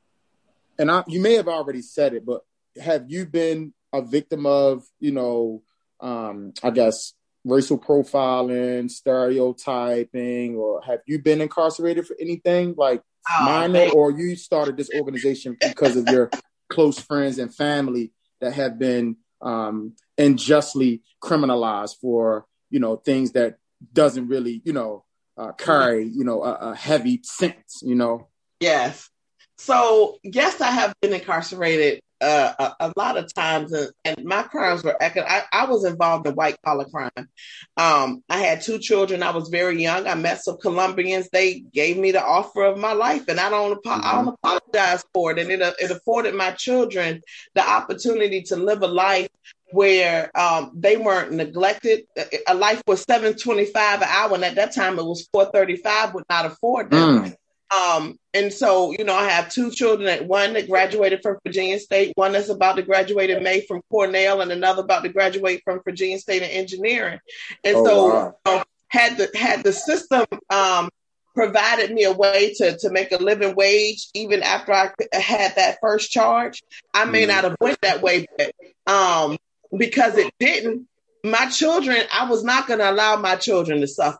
and 0.78 0.90
I, 0.90 1.04
you 1.06 1.20
may 1.20 1.34
have 1.34 1.48
already 1.48 1.82
said 1.82 2.14
it, 2.14 2.26
but 2.26 2.42
have 2.80 3.10
you 3.10 3.26
been 3.26 3.72
a 3.92 4.02
victim 4.02 4.46
of, 4.46 4.84
you 5.00 5.12
know, 5.12 5.62
um, 6.00 6.52
I 6.62 6.70
guess 6.70 7.14
racial 7.44 7.78
profiling, 7.78 8.90
stereotyping, 8.90 10.56
or 10.56 10.82
have 10.82 11.00
you 11.06 11.18
been 11.18 11.40
incarcerated 11.40 12.06
for 12.06 12.16
anything 12.20 12.74
like 12.76 13.02
oh, 13.30 13.44
minor, 13.44 13.72
man. 13.72 13.90
or 13.94 14.10
you 14.10 14.36
started 14.36 14.76
this 14.76 14.90
organization 14.94 15.56
because 15.60 15.96
of 15.96 16.06
your 16.08 16.30
close 16.68 16.98
friends 16.98 17.38
and 17.38 17.54
family 17.54 18.12
that 18.40 18.52
have 18.52 18.78
been 18.78 19.16
um, 19.40 19.94
unjustly 20.16 21.02
criminalized 21.22 21.96
for 22.00 22.46
you 22.70 22.80
know 22.80 22.96
things 22.96 23.32
that 23.32 23.56
doesn't 23.92 24.28
really 24.28 24.60
you 24.64 24.72
know 24.72 25.04
uh, 25.36 25.52
carry 25.52 26.04
you 26.04 26.24
know 26.24 26.42
a, 26.42 26.52
a 26.72 26.74
heavy 26.74 27.20
sentence 27.22 27.80
you 27.82 27.94
know? 27.94 28.28
Yes. 28.60 29.08
So 29.56 30.18
yes 30.22 30.60
i 30.60 30.70
have 30.70 30.92
been 31.00 31.12
incarcerated 31.12 32.00
uh, 32.20 32.52
a, 32.58 32.86
a, 32.86 32.92
lot 32.96 33.16
of 33.16 33.32
times, 33.32 33.72
and, 33.72 33.90
and 34.04 34.24
my 34.24 34.42
crimes 34.42 34.82
were. 34.82 34.96
I, 35.00 35.42
I 35.52 35.66
was 35.66 35.84
involved 35.84 36.26
in 36.26 36.34
white 36.34 36.56
collar 36.64 36.84
crime. 36.86 37.28
Um, 37.76 38.22
I 38.28 38.38
had 38.38 38.62
two 38.62 38.78
children. 38.78 39.22
I 39.22 39.30
was 39.30 39.48
very 39.48 39.80
young. 39.82 40.06
I 40.06 40.14
met 40.14 40.42
some 40.42 40.58
Colombians. 40.58 41.28
They 41.30 41.60
gave 41.60 41.96
me 41.96 42.12
the 42.12 42.22
offer 42.22 42.64
of 42.64 42.78
my 42.78 42.92
life, 42.92 43.28
and 43.28 43.38
I 43.38 43.50
don't. 43.50 43.82
Mm-hmm. 43.84 44.00
I 44.04 44.12
don't 44.12 44.36
apologize 44.42 45.04
for 45.14 45.32
it. 45.32 45.38
And 45.38 45.50
it 45.50 45.60
it 45.78 45.90
afforded 45.90 46.34
my 46.34 46.50
children 46.52 47.22
the 47.54 47.68
opportunity 47.68 48.42
to 48.42 48.56
live 48.56 48.82
a 48.82 48.88
life 48.88 49.28
where 49.70 50.30
um, 50.38 50.72
they 50.74 50.96
weren't 50.96 51.32
neglected. 51.32 52.04
A 52.46 52.54
life 52.54 52.82
was 52.86 53.02
seven 53.02 53.34
twenty 53.34 53.66
five 53.66 54.02
an 54.02 54.08
hour, 54.10 54.34
and 54.34 54.44
at 54.44 54.56
that 54.56 54.74
time 54.74 54.98
it 54.98 55.04
was 55.04 55.28
four 55.32 55.46
thirty 55.46 55.76
five. 55.76 56.14
Would 56.14 56.24
not 56.28 56.46
afford 56.46 56.90
them. 56.90 57.24
Mm. 57.24 57.36
Um, 57.70 58.18
and 58.32 58.52
so, 58.52 58.92
you 58.92 59.04
know, 59.04 59.14
I 59.14 59.28
have 59.28 59.50
two 59.50 59.70
children, 59.70 60.26
one 60.26 60.54
that 60.54 60.68
graduated 60.68 61.20
from 61.22 61.38
Virginia 61.44 61.78
State, 61.78 62.12
one 62.16 62.32
that's 62.32 62.48
about 62.48 62.76
to 62.76 62.82
graduate 62.82 63.30
in 63.30 63.42
May 63.42 63.60
from 63.66 63.82
Cornell, 63.90 64.40
and 64.40 64.50
another 64.50 64.82
about 64.82 65.02
to 65.02 65.10
graduate 65.10 65.62
from 65.64 65.80
Virginia 65.84 66.18
State 66.18 66.42
in 66.42 66.48
engineering. 66.48 67.18
And 67.64 67.76
oh, 67.76 67.84
so, 67.84 68.08
wow. 68.08 68.34
know, 68.46 68.64
had 68.88 69.18
the 69.18 69.30
had 69.34 69.62
the 69.64 69.72
system 69.72 70.24
um, 70.50 70.88
provided 71.34 71.92
me 71.92 72.04
a 72.04 72.12
way 72.12 72.54
to 72.54 72.78
to 72.78 72.90
make 72.90 73.12
a 73.12 73.18
living 73.18 73.54
wage, 73.54 74.08
even 74.14 74.42
after 74.42 74.72
I 74.72 74.90
had 75.12 75.56
that 75.56 75.78
first 75.80 76.10
charge, 76.10 76.62
I 76.94 77.04
may 77.04 77.24
mm. 77.24 77.28
not 77.28 77.44
have 77.44 77.56
went 77.60 77.80
that 77.82 78.02
way, 78.02 78.26
but 78.36 78.52
um, 78.92 79.36
because 79.76 80.16
it 80.16 80.32
didn't. 80.40 80.88
My 81.24 81.46
children, 81.46 81.98
I 82.12 82.30
was 82.30 82.44
not 82.44 82.66
going 82.66 82.78
to 82.78 82.90
allow 82.90 83.16
my 83.16 83.36
children 83.36 83.80
to 83.80 83.88
suffer 83.88 84.18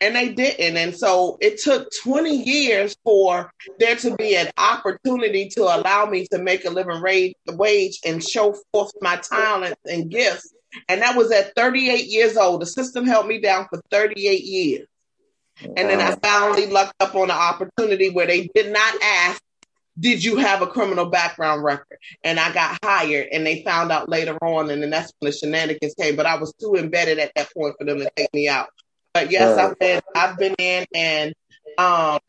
and 0.00 0.14
they 0.14 0.30
didn't. 0.30 0.76
And 0.76 0.94
so 0.94 1.38
it 1.40 1.60
took 1.60 1.88
20 2.02 2.44
years 2.44 2.96
for 3.04 3.50
there 3.78 3.96
to 3.96 4.14
be 4.16 4.36
an 4.36 4.50
opportunity 4.58 5.48
to 5.50 5.62
allow 5.62 6.06
me 6.06 6.26
to 6.32 6.38
make 6.38 6.64
a 6.64 6.70
living 6.70 7.02
wage 7.48 7.98
and 8.04 8.22
show 8.22 8.54
forth 8.72 8.92
my 9.00 9.16
talents 9.16 9.80
and 9.84 10.10
gifts. 10.10 10.52
And 10.88 11.02
that 11.02 11.16
was 11.16 11.30
at 11.32 11.54
38 11.54 12.06
years 12.06 12.36
old. 12.36 12.60
The 12.60 12.66
system 12.66 13.06
held 13.06 13.26
me 13.26 13.40
down 13.40 13.66
for 13.70 13.80
38 13.90 14.44
years. 14.44 14.86
And 15.62 15.88
then 15.88 16.00
I 16.00 16.14
finally 16.16 16.66
lucked 16.66 16.94
up 17.00 17.14
on 17.14 17.30
an 17.30 17.36
opportunity 17.36 18.10
where 18.10 18.26
they 18.26 18.50
did 18.54 18.72
not 18.72 18.94
ask, 19.02 19.40
Did 19.98 20.22
you 20.22 20.36
have 20.36 20.60
a 20.60 20.66
criminal 20.66 21.06
background 21.06 21.64
record? 21.64 21.96
And 22.22 22.38
I 22.38 22.52
got 22.52 22.78
hired, 22.84 23.28
and 23.32 23.46
they 23.46 23.64
found 23.64 23.90
out 23.90 24.10
later 24.10 24.36
on, 24.42 24.68
and 24.68 24.82
then 24.82 24.90
that's 24.90 25.10
when 25.18 25.30
the 25.30 25.36
shenanigans 25.36 25.94
came. 25.94 26.14
But 26.14 26.26
I 26.26 26.36
was 26.36 26.52
too 26.60 26.74
embedded 26.74 27.18
at 27.18 27.32
that 27.36 27.54
point 27.54 27.74
for 27.78 27.86
them 27.86 28.00
to 28.00 28.10
take 28.16 28.32
me 28.34 28.48
out. 28.48 28.68
But 29.16 29.30
yes, 29.30 29.56
I've 29.56 29.78
been 29.78 30.02
I've 30.14 30.36
been 30.36 30.54
in 30.58 30.84
and 30.94 31.34
um 31.78 32.20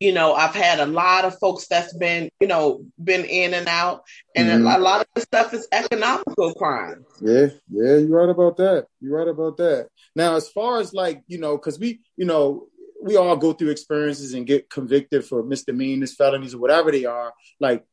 you 0.00 0.12
know, 0.12 0.32
I've 0.32 0.54
had 0.54 0.80
a 0.80 0.86
lot 0.86 1.26
of 1.26 1.38
folks 1.38 1.66
that's 1.68 1.94
been, 1.94 2.30
you 2.40 2.48
know, 2.48 2.86
been 3.02 3.24
in 3.26 3.52
and 3.52 3.68
out, 3.68 4.02
and 4.34 4.48
mm-hmm. 4.48 4.66
a 4.66 4.78
lot 4.78 5.02
of 5.02 5.06
the 5.14 5.20
stuff 5.20 5.52
is 5.52 5.68
economical 5.72 6.54
crime. 6.54 7.04
Yeah, 7.20 7.48
yeah, 7.70 7.96
you're 7.96 8.08
right 8.08 8.30
about 8.30 8.56
that. 8.56 8.86
You're 9.00 9.16
right 9.18 9.28
about 9.28 9.58
that. 9.58 9.88
Now, 10.16 10.36
as 10.36 10.48
far 10.48 10.80
as 10.80 10.94
like, 10.94 11.22
you 11.26 11.38
know, 11.38 11.56
because 11.58 11.78
we, 11.78 12.00
you 12.16 12.24
know, 12.24 12.66
we 13.02 13.16
all 13.16 13.36
go 13.36 13.52
through 13.52 13.70
experiences 13.70 14.32
and 14.32 14.46
get 14.46 14.70
convicted 14.70 15.24
for 15.26 15.42
misdemeanors, 15.42 16.14
felonies, 16.14 16.54
or 16.54 16.58
whatever 16.58 16.92
they 16.92 17.04
are. 17.04 17.32
Like, 17.60 17.84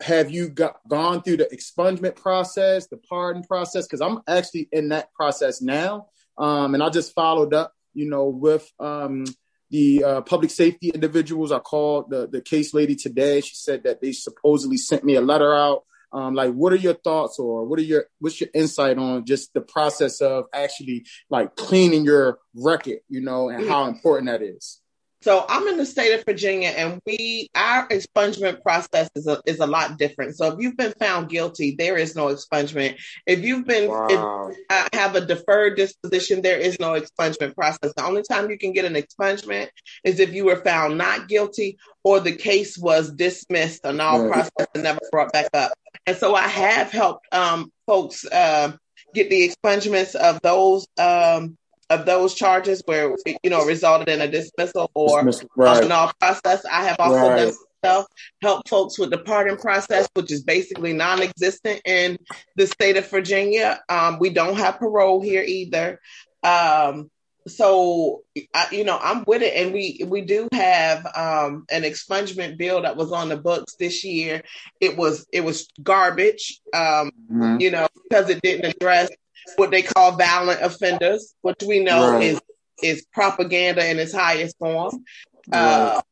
have 0.00 0.30
you 0.30 0.48
got 0.48 0.76
gone 0.88 1.22
through 1.22 1.38
the 1.38 1.48
expungement 1.52 2.16
process, 2.16 2.86
the 2.86 2.96
pardon 2.96 3.44
process? 3.44 3.86
Because 3.86 4.00
I'm 4.00 4.20
actually 4.26 4.68
in 4.72 4.88
that 4.88 5.12
process 5.12 5.60
now. 5.60 6.08
Um, 6.38 6.74
and 6.74 6.82
I 6.82 6.90
just 6.90 7.14
followed 7.14 7.54
up, 7.54 7.72
you 7.94 8.08
know, 8.08 8.26
with 8.26 8.70
um, 8.78 9.24
the 9.70 10.04
uh, 10.04 10.20
public 10.22 10.50
safety 10.50 10.90
individuals. 10.90 11.52
I 11.52 11.58
called 11.58 12.10
the, 12.10 12.28
the 12.28 12.40
case 12.40 12.74
lady 12.74 12.94
today. 12.94 13.40
She 13.40 13.54
said 13.54 13.84
that 13.84 14.00
they 14.00 14.12
supposedly 14.12 14.76
sent 14.76 15.04
me 15.04 15.14
a 15.14 15.20
letter 15.20 15.54
out. 15.54 15.84
Um, 16.12 16.34
like, 16.34 16.52
what 16.52 16.72
are 16.72 16.76
your 16.76 16.94
thoughts, 16.94 17.38
or 17.38 17.64
what 17.64 17.78
are 17.78 17.82
your 17.82 18.06
what's 18.20 18.40
your 18.40 18.48
insight 18.54 18.96
on 18.96 19.26
just 19.26 19.52
the 19.54 19.60
process 19.60 20.20
of 20.20 20.44
actually 20.54 21.04
like 21.30 21.56
cleaning 21.56 22.04
your 22.04 22.38
record, 22.54 23.00
you 23.08 23.20
know, 23.20 23.48
and 23.48 23.68
how 23.68 23.86
important 23.86 24.30
that 24.30 24.40
is? 24.40 24.80
So 25.22 25.44
I'm 25.48 25.66
in 25.68 25.76
the 25.76 25.86
state 25.86 26.12
of 26.12 26.24
Virginia, 26.24 26.68
and 26.68 27.00
we 27.06 27.48
our 27.54 27.88
expungement 27.88 28.62
process 28.62 29.08
is 29.16 29.26
a, 29.26 29.40
is 29.46 29.60
a 29.60 29.66
lot 29.66 29.98
different. 29.98 30.36
So 30.36 30.52
if 30.52 30.60
you've 30.60 30.76
been 30.76 30.92
found 31.00 31.30
guilty, 31.30 31.74
there 31.76 31.96
is 31.96 32.14
no 32.14 32.26
expungement. 32.26 32.96
If 33.26 33.42
you've 33.42 33.66
been 33.66 33.88
wow. 33.90 34.52
if, 34.70 34.88
have 34.92 35.16
a 35.16 35.24
deferred 35.24 35.76
disposition, 35.76 36.42
there 36.42 36.58
is 36.58 36.78
no 36.78 37.00
expungement 37.00 37.54
process. 37.54 37.92
The 37.96 38.04
only 38.04 38.22
time 38.22 38.50
you 38.50 38.58
can 38.58 38.72
get 38.72 38.84
an 38.84 38.94
expungement 38.94 39.68
is 40.04 40.20
if 40.20 40.32
you 40.32 40.44
were 40.44 40.62
found 40.62 40.98
not 40.98 41.28
guilty 41.28 41.78
or 42.04 42.20
the 42.20 42.36
case 42.36 42.78
was 42.78 43.10
dismissed 43.10 43.80
and 43.84 44.00
all 44.00 44.22
right. 44.22 44.32
process 44.32 44.68
and 44.74 44.84
never 44.84 45.00
brought 45.10 45.32
back 45.32 45.48
up. 45.54 45.72
And 46.06 46.16
so 46.16 46.34
I 46.34 46.46
have 46.46 46.90
helped 46.92 47.26
um, 47.32 47.72
folks 47.86 48.24
uh, 48.26 48.76
get 49.14 49.30
the 49.30 49.48
expungements 49.48 50.14
of 50.14 50.40
those. 50.42 50.86
Um, 50.98 51.56
of 51.90 52.06
those 52.06 52.34
charges 52.34 52.82
where 52.86 53.14
you 53.42 53.50
know 53.50 53.64
resulted 53.64 54.08
in 54.08 54.20
a 54.20 54.28
dismissal 54.28 54.90
or 54.94 55.22
dismissal, 55.22 55.48
right. 55.56 55.84
an 55.84 55.92
all 55.92 56.12
process. 56.20 56.64
I 56.64 56.84
have 56.84 56.96
also 56.98 57.28
right. 57.28 57.36
done 57.36 57.54
stuff 57.82 58.06
help 58.42 58.68
folks 58.68 58.98
with 58.98 59.10
the 59.10 59.18
pardon 59.18 59.56
process, 59.56 60.08
which 60.14 60.32
is 60.32 60.42
basically 60.42 60.92
non-existent 60.92 61.80
in 61.84 62.18
the 62.56 62.66
state 62.66 62.96
of 62.96 63.08
Virginia. 63.08 63.80
Um, 63.88 64.18
we 64.18 64.30
don't 64.30 64.56
have 64.56 64.78
parole 64.78 65.20
here 65.20 65.42
either. 65.42 66.00
Um, 66.42 67.10
so 67.48 68.22
I, 68.54 68.66
you 68.72 68.84
know 68.84 68.98
i'm 69.00 69.24
with 69.26 69.42
it 69.42 69.54
and 69.54 69.72
we 69.72 70.00
we 70.06 70.22
do 70.22 70.48
have 70.52 71.06
um 71.14 71.64
an 71.70 71.82
expungement 71.82 72.58
bill 72.58 72.82
that 72.82 72.96
was 72.96 73.12
on 73.12 73.28
the 73.28 73.36
books 73.36 73.76
this 73.76 74.04
year 74.04 74.42
it 74.80 74.96
was 74.96 75.26
it 75.32 75.42
was 75.42 75.68
garbage 75.82 76.60
um 76.74 77.12
mm-hmm. 77.30 77.60
you 77.60 77.70
know 77.70 77.86
because 78.02 78.30
it 78.30 78.42
didn't 78.42 78.74
address 78.74 79.10
what 79.56 79.70
they 79.70 79.82
call 79.82 80.16
violent 80.16 80.60
offenders, 80.62 81.34
which 81.42 81.62
we 81.66 81.82
know 81.82 82.12
right. 82.12 82.22
is 82.22 82.40
is 82.82 83.06
propaganda 83.12 83.88
in 83.88 83.98
its 83.98 84.12
highest 84.12 84.58
form. 84.58 85.04
Right. 85.48 85.58
Uh, 85.58 86.02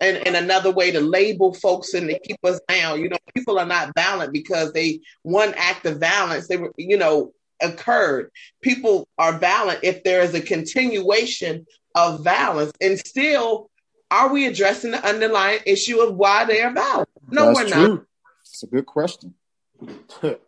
and, 0.00 0.16
and 0.26 0.36
another 0.36 0.70
way 0.70 0.92
to 0.92 1.00
label 1.00 1.52
folks 1.54 1.94
and 1.94 2.08
to 2.08 2.18
keep 2.20 2.38
us 2.44 2.60
down. 2.68 3.00
You 3.00 3.08
know, 3.08 3.16
people 3.34 3.58
are 3.58 3.66
not 3.66 3.92
violent 3.96 4.32
because 4.32 4.72
they 4.72 5.00
one 5.22 5.54
act 5.56 5.86
of 5.86 5.98
violence 5.98 6.48
they 6.48 6.56
were 6.56 6.72
you 6.76 6.96
know 6.96 7.32
occurred. 7.60 8.30
People 8.62 9.08
are 9.18 9.38
violent 9.38 9.80
if 9.82 10.04
there 10.04 10.22
is 10.22 10.34
a 10.34 10.40
continuation 10.40 11.66
of 11.94 12.22
violence, 12.22 12.72
and 12.80 12.98
still, 12.98 13.70
are 14.10 14.32
we 14.32 14.46
addressing 14.46 14.92
the 14.92 15.06
underlying 15.06 15.60
issue 15.66 16.00
of 16.00 16.14
why 16.14 16.44
they 16.44 16.62
are 16.62 16.72
violent? 16.72 17.08
No, 17.30 17.46
That's 17.46 17.58
we're 17.58 17.68
true. 17.68 17.88
not. 17.88 18.04
It's 18.42 18.62
a 18.62 18.66
good 18.66 18.86
question. 18.86 19.34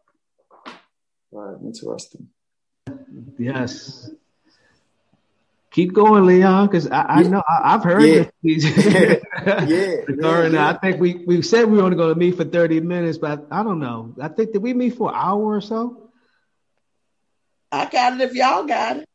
Right, 1.33 1.57
interesting. 1.63 2.29
Yes. 3.39 4.11
Keep 5.71 5.93
going, 5.93 6.27
Leon, 6.27 6.67
because 6.67 6.89
I, 6.89 7.03
I, 7.03 7.23
know 7.23 7.43
I, 7.49 7.71
have 7.71 7.85
heard 7.85 8.03
yeah. 8.03 8.25
this. 8.43 8.65
yeah, 8.87 9.65
yeah, 9.69 10.49
yeah, 10.49 10.69
I 10.69 10.77
think 10.79 11.01
we 11.01 11.23
we 11.25 11.43
said 11.43 11.67
we 11.67 11.79
were 11.79 11.85
only 11.85 11.97
going 11.97 12.13
to 12.13 12.19
meet 12.19 12.37
for 12.37 12.45
30 12.45 12.81
minutes, 12.81 13.19
but 13.19 13.47
I 13.53 13.63
don't 13.63 13.79
know. 13.79 14.13
I 14.21 14.27
think 14.29 14.53
did 14.53 14.63
we 14.63 14.75
meet 14.75 14.97
for 14.97 15.11
an 15.11 15.15
hour 15.17 15.55
or 15.55 15.61
so? 15.61 16.11
I 17.71 17.89
got 17.89 18.15
it 18.15 18.21
if 18.21 18.35
y'all 18.35 18.65
got 18.65 18.97
it. 18.97 19.09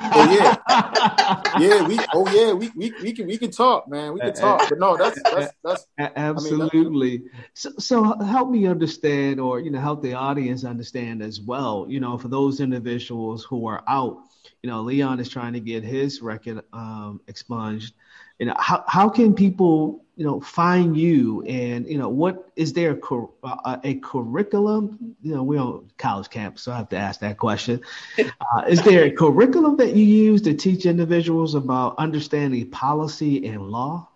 Oh 0.00 0.30
yeah, 0.30 1.60
yeah. 1.60 1.86
We 1.86 1.98
oh 2.14 2.28
yeah, 2.32 2.52
we, 2.52 2.70
we 2.76 2.92
we 3.02 3.12
can 3.12 3.26
we 3.26 3.38
can 3.38 3.50
talk, 3.50 3.88
man. 3.88 4.12
We 4.12 4.20
can 4.20 4.34
talk, 4.34 4.68
but 4.68 4.78
no, 4.78 4.96
that's 4.96 5.20
that's 5.22 5.52
that's 5.64 5.86
absolutely. 5.98 7.12
I 7.12 7.18
mean, 7.18 7.30
so 7.54 7.70
so 7.78 8.18
help 8.18 8.50
me 8.50 8.66
understand, 8.66 9.40
or 9.40 9.60
you 9.60 9.70
know, 9.70 9.80
help 9.80 10.02
the 10.02 10.14
audience 10.14 10.64
understand 10.64 11.22
as 11.22 11.40
well. 11.40 11.86
You 11.88 12.00
know, 12.00 12.18
for 12.18 12.28
those 12.28 12.60
individuals 12.60 13.44
who 13.44 13.66
are 13.66 13.82
out, 13.88 14.18
you 14.62 14.70
know, 14.70 14.80
Leon 14.82 15.20
is 15.20 15.28
trying 15.28 15.54
to 15.54 15.60
get 15.60 15.82
his 15.82 16.22
record 16.22 16.62
um, 16.72 17.20
expunged 17.26 17.94
you 18.40 18.46
know 18.46 18.54
how, 18.58 18.82
how 18.88 19.08
can 19.08 19.34
people 19.34 20.02
you 20.16 20.24
know 20.24 20.40
find 20.40 20.96
you 20.96 21.42
and 21.42 21.86
you 21.86 21.98
know 21.98 22.08
what 22.08 22.50
is 22.56 22.72
there 22.72 22.98
a, 22.98 23.24
uh, 23.44 23.76
a 23.84 23.94
curriculum? 23.96 25.14
You 25.20 25.34
know 25.34 25.42
we're 25.42 25.60
on 25.60 25.90
college 25.98 26.30
campus 26.30 26.62
so 26.62 26.72
i 26.72 26.78
have 26.78 26.88
to 26.88 26.96
ask 26.96 27.20
that 27.20 27.38
question. 27.38 27.80
Uh, 28.40 28.62
is 28.66 28.82
there 28.82 29.04
a 29.04 29.10
curriculum 29.10 29.76
that 29.76 29.94
you 29.94 30.04
use 30.04 30.42
to 30.42 30.54
teach 30.54 30.84
individuals 30.86 31.54
about 31.54 31.94
understanding 31.98 32.68
policy 32.68 33.46
and 33.46 33.62
law? 33.62 34.08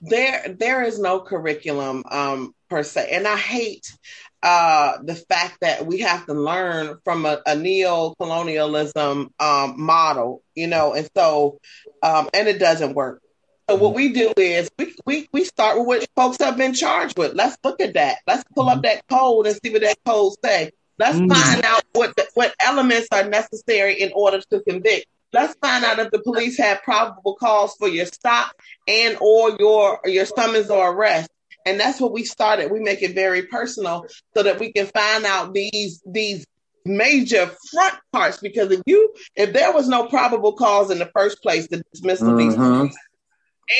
There 0.00 0.54
there 0.58 0.84
is 0.84 1.00
no 1.00 1.18
curriculum 1.20 2.04
um, 2.08 2.54
per 2.68 2.82
se 2.82 3.08
and 3.10 3.26
i 3.26 3.36
hate 3.36 3.96
uh, 4.42 4.98
the 5.02 5.14
fact 5.14 5.58
that 5.60 5.86
we 5.86 6.00
have 6.00 6.26
to 6.26 6.34
learn 6.34 6.98
from 7.04 7.26
a, 7.26 7.40
a 7.46 7.54
neo-colonialism 7.54 9.30
um, 9.38 9.74
model, 9.80 10.42
you 10.54 10.66
know, 10.66 10.94
and 10.94 11.08
so, 11.16 11.60
um, 12.02 12.28
and 12.34 12.48
it 12.48 12.58
doesn't 12.58 12.94
work. 12.94 13.22
So 13.70 13.76
what 13.76 13.94
we 13.94 14.12
do 14.12 14.32
is 14.36 14.70
we, 14.78 14.94
we, 15.06 15.28
we 15.32 15.44
start 15.44 15.78
with 15.78 15.86
what 15.86 16.08
folks 16.16 16.38
have 16.44 16.56
been 16.56 16.74
charged 16.74 17.16
with. 17.16 17.34
Let's 17.34 17.56
look 17.62 17.80
at 17.80 17.94
that. 17.94 18.18
Let's 18.26 18.44
pull 18.54 18.68
up 18.68 18.82
that 18.82 19.06
code 19.08 19.46
and 19.46 19.56
see 19.62 19.70
what 19.70 19.82
that 19.82 19.98
code 20.04 20.34
say. 20.44 20.72
Let's 20.98 21.18
mm. 21.18 21.32
find 21.32 21.64
out 21.64 21.82
what 21.92 22.14
the, 22.16 22.26
what 22.34 22.54
elements 22.60 23.08
are 23.12 23.28
necessary 23.28 24.00
in 24.00 24.12
order 24.14 24.40
to 24.50 24.60
convict. 24.60 25.06
Let's 25.32 25.54
find 25.62 25.84
out 25.84 25.98
if 25.98 26.10
the 26.10 26.18
police 26.18 26.58
have 26.58 26.82
probable 26.82 27.36
cause 27.36 27.74
for 27.78 27.88
your 27.88 28.04
stop 28.06 28.52
and 28.86 29.16
or 29.20 29.56
your 29.58 30.00
your 30.04 30.26
summons 30.26 30.68
or 30.68 30.92
arrest. 30.92 31.30
And 31.66 31.78
that's 31.78 32.00
what 32.00 32.12
we 32.12 32.24
started. 32.24 32.70
We 32.70 32.80
make 32.80 33.02
it 33.02 33.14
very 33.14 33.42
personal 33.42 34.06
so 34.36 34.42
that 34.42 34.58
we 34.58 34.72
can 34.72 34.86
find 34.86 35.24
out 35.24 35.54
these 35.54 36.02
these 36.06 36.46
major 36.84 37.50
front 37.70 37.94
parts. 38.12 38.38
Because 38.38 38.70
if 38.70 38.82
you 38.86 39.14
if 39.36 39.52
there 39.52 39.72
was 39.72 39.88
no 39.88 40.06
probable 40.06 40.52
cause 40.52 40.90
in 40.90 40.98
the 40.98 41.10
first 41.14 41.42
place 41.42 41.68
to 41.68 41.82
dismiss 41.92 42.20
mm-hmm. 42.20 42.36
these 42.36 42.96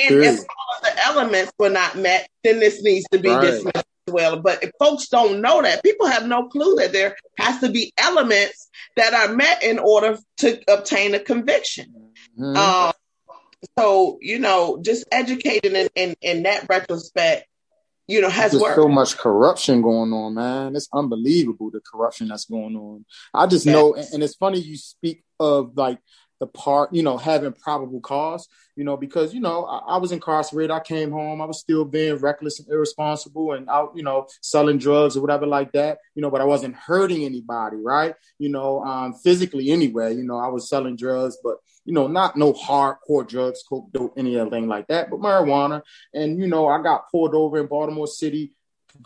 and 0.00 0.22
if 0.24 0.38
all 0.38 0.76
of 0.78 0.82
the 0.82 1.04
elements 1.04 1.52
were 1.58 1.68
not 1.68 1.96
met, 1.96 2.28
then 2.44 2.60
this 2.60 2.82
needs 2.82 3.06
to 3.12 3.18
be 3.18 3.28
right. 3.28 3.42
dismissed 3.42 3.84
as 4.06 4.14
well. 4.14 4.40
But 4.40 4.62
if 4.62 4.70
folks 4.78 5.08
don't 5.08 5.40
know 5.40 5.62
that, 5.62 5.82
people 5.82 6.06
have 6.06 6.26
no 6.26 6.48
clue 6.48 6.76
that 6.76 6.92
there 6.92 7.16
has 7.38 7.60
to 7.60 7.68
be 7.68 7.92
elements 7.98 8.70
that 8.96 9.12
are 9.12 9.34
met 9.34 9.62
in 9.62 9.78
order 9.78 10.18
to 10.38 10.60
obtain 10.72 11.14
a 11.14 11.18
conviction. 11.18 12.12
Mm-hmm. 12.38 12.56
Um, 12.56 12.92
so, 13.78 14.18
you 14.20 14.38
know, 14.38 14.80
just 14.82 15.04
educating 15.12 15.76
in, 15.76 15.88
in, 15.94 16.14
in 16.20 16.42
that 16.44 16.66
retrospect, 16.68 17.46
you 18.12 18.20
know, 18.20 18.28
has 18.28 18.52
There's 18.52 18.62
worked. 18.62 18.76
so 18.76 18.88
much 18.88 19.16
corruption 19.16 19.80
going 19.80 20.12
on, 20.12 20.34
man. 20.34 20.76
It's 20.76 20.88
unbelievable 20.92 21.70
the 21.70 21.80
corruption 21.80 22.28
that's 22.28 22.44
going 22.44 22.76
on. 22.76 23.06
I 23.32 23.46
just 23.46 23.64
know, 23.64 23.94
and, 23.94 24.06
and 24.12 24.22
it's 24.22 24.34
funny 24.36 24.58
you 24.58 24.76
speak 24.76 25.24
of 25.40 25.72
like 25.76 25.98
the 26.42 26.46
part, 26.48 26.92
you 26.92 27.04
know, 27.04 27.16
having 27.16 27.52
probable 27.52 28.00
cause, 28.00 28.48
you 28.74 28.82
know, 28.82 28.96
because, 28.96 29.32
you 29.32 29.38
know, 29.38 29.64
I, 29.64 29.94
I, 29.94 29.96
was 29.98 30.10
incarcerated. 30.10 30.72
I 30.72 30.80
came 30.80 31.12
home. 31.12 31.40
I 31.40 31.44
was 31.44 31.60
still 31.60 31.84
being 31.84 32.16
reckless 32.16 32.58
and 32.58 32.68
irresponsible 32.68 33.52
and 33.52 33.70
out, 33.70 33.92
you 33.94 34.02
know, 34.02 34.26
selling 34.40 34.78
drugs 34.78 35.16
or 35.16 35.20
whatever 35.20 35.46
like 35.46 35.70
that, 35.70 35.98
you 36.16 36.20
know, 36.20 36.32
but 36.32 36.40
I 36.40 36.44
wasn't 36.44 36.74
hurting 36.74 37.22
anybody, 37.24 37.76
right? 37.76 38.16
You 38.40 38.48
know, 38.48 38.82
um, 38.82 39.14
physically 39.14 39.70
anyway, 39.70 40.16
you 40.16 40.24
know, 40.24 40.36
I 40.36 40.48
was 40.48 40.68
selling 40.68 40.96
drugs, 40.96 41.38
but, 41.44 41.58
you 41.84 41.94
know, 41.94 42.08
not 42.08 42.36
no 42.36 42.52
hardcore 42.52 43.28
drugs, 43.28 43.62
coke, 43.62 43.92
dope, 43.92 44.14
anything 44.16 44.66
like 44.66 44.88
that, 44.88 45.10
but 45.10 45.20
marijuana. 45.20 45.82
And, 46.12 46.40
you 46.40 46.48
know, 46.48 46.66
I 46.66 46.82
got 46.82 47.08
pulled 47.12 47.36
over 47.36 47.60
in 47.60 47.68
Baltimore 47.68 48.08
City 48.08 48.50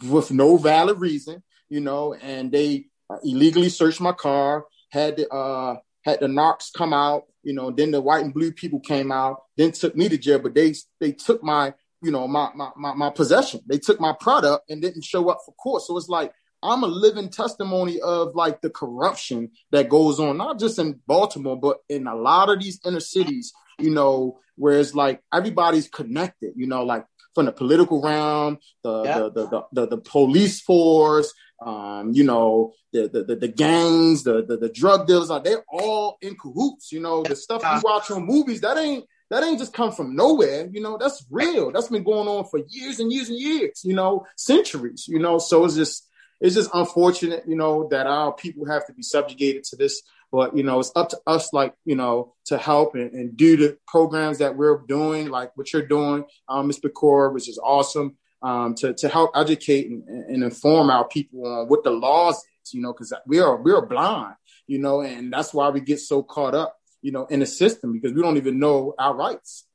with 0.08 0.30
no 0.30 0.56
valid 0.56 1.00
reason, 1.00 1.42
you 1.68 1.80
know, 1.80 2.14
and 2.14 2.50
they 2.50 2.86
illegally 3.22 3.68
searched 3.68 4.00
my 4.00 4.12
car, 4.12 4.64
had 4.90 5.18
the, 5.18 5.28
uh, 5.28 5.76
had 6.06 6.20
the 6.20 6.28
narcs 6.28 6.72
come 6.72 6.94
out, 6.94 7.24
you 7.42 7.52
know, 7.52 7.70
then 7.70 7.90
the 7.90 8.00
white 8.00 8.24
and 8.24 8.32
blue 8.32 8.52
people 8.52 8.80
came 8.80 9.10
out, 9.12 9.42
then 9.56 9.72
took 9.72 9.96
me 9.96 10.08
to 10.08 10.16
jail, 10.16 10.38
but 10.38 10.54
they 10.54 10.72
they 11.00 11.12
took 11.12 11.42
my, 11.42 11.74
you 12.00 12.12
know, 12.12 12.26
my 12.28 12.50
my 12.54 12.70
my, 12.76 12.94
my 12.94 13.10
possession. 13.10 13.60
They 13.66 13.78
took 13.78 14.00
my 14.00 14.14
product 14.18 14.70
and 14.70 14.80
didn't 14.80 15.04
show 15.04 15.28
up 15.28 15.40
for 15.44 15.52
court. 15.54 15.82
So 15.82 15.96
it's 15.96 16.08
like 16.08 16.32
I'm 16.62 16.84
a 16.84 16.86
living 16.86 17.28
testimony 17.28 18.00
of 18.00 18.34
like 18.34 18.62
the 18.62 18.70
corruption 18.70 19.50
that 19.72 19.88
goes 19.88 20.18
on, 20.18 20.38
not 20.38 20.58
just 20.58 20.78
in 20.78 21.00
Baltimore, 21.06 21.58
but 21.58 21.78
in 21.88 22.06
a 22.06 22.14
lot 22.14 22.50
of 22.50 22.60
these 22.60 22.80
inner 22.86 23.00
cities, 23.00 23.52
you 23.78 23.90
know, 23.90 24.38
where 24.54 24.78
it's 24.78 24.94
like 24.94 25.20
everybody's 25.34 25.88
connected, 25.88 26.52
you 26.56 26.66
know, 26.66 26.84
like 26.84 27.04
from 27.34 27.46
the 27.46 27.52
political 27.52 28.00
realm, 28.00 28.58
the, 28.82 29.02
yeah. 29.02 29.18
the, 29.18 29.30
the, 29.30 29.48
the, 29.48 29.62
the, 29.72 29.86
the 29.88 29.98
police 29.98 30.60
force, 30.62 31.34
um, 31.60 32.12
you 32.12 32.24
know, 32.24 32.72
the, 32.92 33.08
the, 33.08 33.24
the, 33.24 33.36
the 33.36 33.48
gangs, 33.48 34.22
the, 34.24 34.44
the, 34.44 34.56
the 34.56 34.68
drug 34.68 35.06
dealers, 35.06 35.30
are 35.30 35.40
they're 35.40 35.64
all 35.68 36.18
in 36.20 36.36
cahoots. 36.36 36.92
You 36.92 37.00
know, 37.00 37.22
the 37.22 37.36
stuff 37.36 37.62
you 37.62 37.80
watch 37.84 38.10
on 38.10 38.26
movies, 38.26 38.60
that 38.60 38.76
ain't, 38.76 39.04
that 39.30 39.42
ain't 39.42 39.58
just 39.58 39.72
come 39.72 39.92
from 39.92 40.14
nowhere. 40.14 40.68
You 40.70 40.80
know, 40.80 40.98
that's 40.98 41.24
real. 41.30 41.72
That's 41.72 41.88
been 41.88 42.04
going 42.04 42.28
on 42.28 42.44
for 42.44 42.60
years 42.68 43.00
and 43.00 43.12
years 43.12 43.28
and 43.28 43.38
years, 43.38 43.82
you 43.84 43.94
know, 43.94 44.26
centuries, 44.36 45.06
you 45.08 45.18
know, 45.18 45.38
so 45.38 45.64
it's 45.64 45.74
just, 45.74 46.08
it's 46.40 46.54
just 46.54 46.70
unfortunate, 46.74 47.44
you 47.48 47.56
know, 47.56 47.88
that 47.90 48.06
our 48.06 48.32
people 48.32 48.66
have 48.66 48.86
to 48.86 48.92
be 48.92 49.02
subjugated 49.02 49.64
to 49.64 49.76
this. 49.76 50.02
But 50.30 50.56
you 50.56 50.64
know, 50.64 50.80
it's 50.80 50.92
up 50.96 51.08
to 51.10 51.20
us, 51.26 51.52
like 51.52 51.74
you 51.84 51.94
know, 51.94 52.34
to 52.46 52.58
help 52.58 52.94
and, 52.94 53.12
and 53.12 53.36
do 53.36 53.56
the 53.56 53.78
programs 53.86 54.38
that 54.38 54.56
we're 54.56 54.78
doing, 54.86 55.28
like 55.28 55.56
what 55.56 55.72
you're 55.72 55.86
doing, 55.86 56.24
um, 56.48 56.66
Ms. 56.66 56.80
Which 56.82 57.48
is 57.48 57.58
awesome 57.62 58.16
um, 58.42 58.74
to 58.76 58.94
to 58.94 59.08
help 59.08 59.30
educate 59.34 59.88
and, 59.88 60.04
and, 60.08 60.44
inform 60.44 60.90
our 60.90 61.06
people 61.08 61.46
on 61.46 61.68
what 61.68 61.84
the 61.84 61.90
laws 61.90 62.36
is, 62.36 62.74
you 62.74 62.82
know, 62.82 62.92
because 62.92 63.12
we 63.26 63.40
are 63.40 63.56
we 63.60 63.72
are 63.72 63.84
blind, 63.84 64.34
you 64.66 64.78
know, 64.78 65.00
and 65.00 65.32
that's 65.32 65.54
why 65.54 65.70
we 65.70 65.80
get 65.80 66.00
so 66.00 66.22
caught 66.22 66.54
up, 66.54 66.76
you 67.02 67.12
know, 67.12 67.26
in 67.26 67.40
the 67.40 67.46
system 67.46 67.92
because 67.92 68.12
we 68.12 68.22
don't 68.22 68.36
even 68.36 68.58
know 68.58 68.94
our 68.98 69.14
rights. 69.14 69.66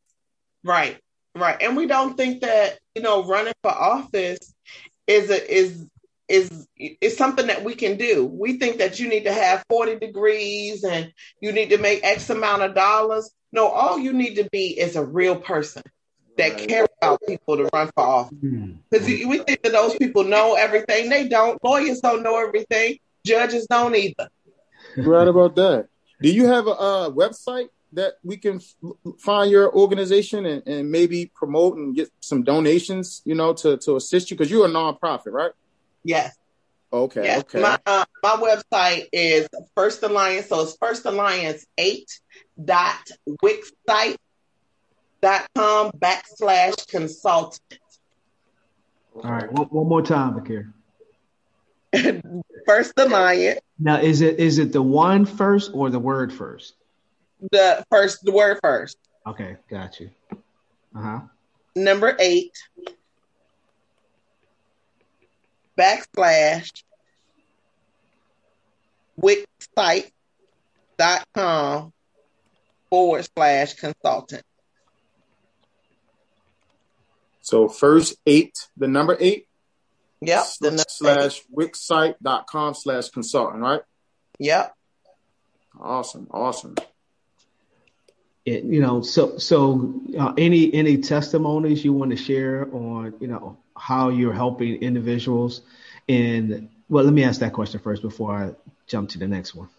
Right, 0.64 1.00
right, 1.36 1.58
and 1.62 1.76
we 1.76 1.88
don't 1.88 2.16
think 2.16 2.42
that 2.42 2.78
you 2.96 3.02
know 3.02 3.26
running 3.26 3.54
for 3.64 3.72
office 3.72 4.54
is 5.08 5.30
a, 5.30 5.54
is 5.54 5.86
is 6.32 6.68
is 6.78 7.18
something 7.18 7.48
that 7.48 7.64
we 7.64 7.76
can 7.76 7.98
do. 7.98 8.26
We 8.26 8.58
think 8.58 8.78
that 8.78 9.00
you 9.00 9.10
need 9.10 9.26
to 9.26 9.34
have 9.34 9.64
40 9.70 10.00
degrees 10.00 10.84
and 10.84 11.12
you 11.42 11.52
need 11.52 11.70
to 11.72 11.78
make 11.78 12.04
X 12.04 12.30
amount 12.30 12.62
of 12.62 12.74
dollars. 12.74 13.30
No, 13.52 13.68
all 13.68 14.00
you 14.00 14.14
need 14.14 14.36
to 14.36 14.48
be 14.50 14.80
is 14.80 14.96
a 14.96 15.04
real 15.04 15.36
person 15.36 15.84
that 16.38 16.58
care 16.58 16.88
about 17.02 17.20
people 17.28 17.58
to 17.58 17.70
run 17.74 17.90
for 17.96 18.04
office. 18.04 18.38
Because 18.40 19.08
mm-hmm. 19.08 19.30
we 19.30 19.40
think 19.40 19.64
that 19.64 19.72
those 19.72 19.96
people 19.96 20.24
know 20.24 20.54
everything. 20.54 21.10
They 21.10 21.28
don't. 21.28 21.62
Lawyers 21.64 22.00
don't 22.00 22.24
know 22.24 22.38
everything. 22.38 23.00
Judges 23.26 23.68
don't 23.68 23.96
either. 23.96 24.30
Right 24.98 25.28
about 25.28 25.56
that. 25.56 25.88
Do 26.22 26.32
you 26.32 26.48
have 26.48 26.68
a, 26.68 26.72
a 26.72 27.12
website 27.12 27.70
that 27.94 28.14
we 28.24 28.38
can 28.38 28.58
f- 28.58 29.14
find 29.20 29.52
your 29.52 29.74
organization 29.76 30.46
and, 30.46 30.66
and, 30.66 30.92
maybe 30.92 31.32
promote 31.36 31.78
and 31.78 31.96
get 31.96 32.10
some 32.22 32.44
donations, 32.44 33.22
you 33.26 33.36
know, 33.36 33.54
to, 33.54 33.78
to 33.78 33.96
assist 33.96 34.30
you? 34.32 34.38
Because 34.38 34.52
you're 34.52 34.66
a 34.66 34.70
nonprofit, 34.70 35.32
right? 35.32 35.52
Yes. 36.04 36.36
Okay. 36.94 37.24
Yes. 37.24 37.40
Okay. 37.42 37.62
My, 37.62 37.80
uh, 37.86 38.06
my 38.22 38.36
website 38.36 39.08
is 39.12 39.48
First 39.76 40.04
Alliance. 40.04 40.48
So 40.48 40.62
it's 40.62 40.78
First 40.78 41.06
Alliance 41.06 41.66
8 41.78 42.06
dot 42.64 43.12
Wixsite 43.44 44.18
dot 45.22 45.48
com 45.56 45.92
backslash 45.92 46.88
consultant. 46.88 47.62
All 49.16 49.32
right, 49.32 49.52
one, 49.52 49.68
one 49.68 49.88
more 49.88 50.02
time, 50.02 50.40
Akir. 50.40 50.74
first 52.66 52.94
alliance. 52.98 53.60
Now, 53.80 54.00
is 54.00 54.22
it 54.22 54.40
is 54.40 54.58
it 54.58 54.72
the 54.72 54.82
one 54.82 55.26
first 55.26 55.72
or 55.74 55.90
the 55.90 56.00
word 56.00 56.32
first? 56.32 56.76
The 57.52 57.84
first, 57.90 58.24
the 58.24 58.32
word 58.32 58.60
first. 58.62 58.98
Okay, 59.28 59.58
got 59.70 60.00
you. 60.00 60.10
Uh 60.96 61.02
huh. 61.02 61.20
Number 61.76 62.16
eight. 62.20 62.54
Backslash. 65.78 66.84
Wixsite.com 69.20 71.94
forward 72.90 73.28
slash 73.36 73.74
consultant. 73.76 74.44
So 77.42 77.68
first 77.68 78.16
eight, 78.26 78.68
the 78.78 78.88
number 78.88 79.18
eight. 79.20 79.48
Yep. 80.22 80.44
The 80.60 80.86
slash 80.88 81.42
wixsite.com 81.56 82.76
slash 82.76 83.10
consultant, 83.10 83.62
right? 83.62 83.82
Yep. 84.40 84.76
Awesome. 85.80 86.28
Awesome. 86.32 86.76
It, 88.46 88.64
you 88.64 88.82
know, 88.82 89.02
so 89.02 89.38
so 89.38 89.94
uh, 90.20 90.34
any 90.38 90.74
any 90.74 90.98
testimonies 90.98 91.86
you 91.86 91.94
want 91.94 92.12
to 92.12 92.18
share 92.18 92.68
on 92.74 93.14
you 93.20 93.28
know 93.28 93.58
how 93.76 94.10
you're 94.10 94.34
helping 94.34 94.76
individuals 94.82 95.62
and 96.10 96.70
well, 96.90 97.06
let 97.06 97.14
me 97.14 97.24
ask 97.24 97.40
that 97.40 97.54
question 97.54 97.80
first 97.80 98.02
before 98.02 98.36
I 98.36 98.52
jump 98.86 99.10
to 99.12 99.18
the 99.18 99.28
next 99.28 99.56
one. 99.56 99.70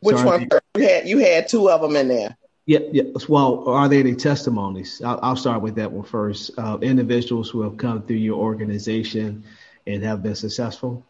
Which 0.00 0.16
Sorry. 0.16 0.46
one? 0.46 0.60
You 0.74 0.82
had 0.88 1.08
you 1.08 1.18
had 1.18 1.48
two 1.48 1.70
of 1.70 1.80
them 1.80 1.96
in 1.96 2.08
there. 2.08 2.36
Yeah, 2.68 2.80
yeah. 2.92 3.04
Well, 3.30 3.66
are 3.66 3.88
there 3.88 4.00
any 4.00 4.14
testimonies? 4.14 5.00
I'll, 5.02 5.18
I'll 5.22 5.36
start 5.36 5.62
with 5.62 5.76
that 5.76 5.90
one 5.90 6.04
first. 6.04 6.50
Uh, 6.58 6.76
individuals 6.82 7.48
who 7.48 7.62
have 7.62 7.78
come 7.78 8.02
through 8.02 8.16
your 8.16 8.38
organization 8.38 9.44
and 9.86 10.02
have 10.02 10.22
been 10.22 10.34
successful. 10.34 11.02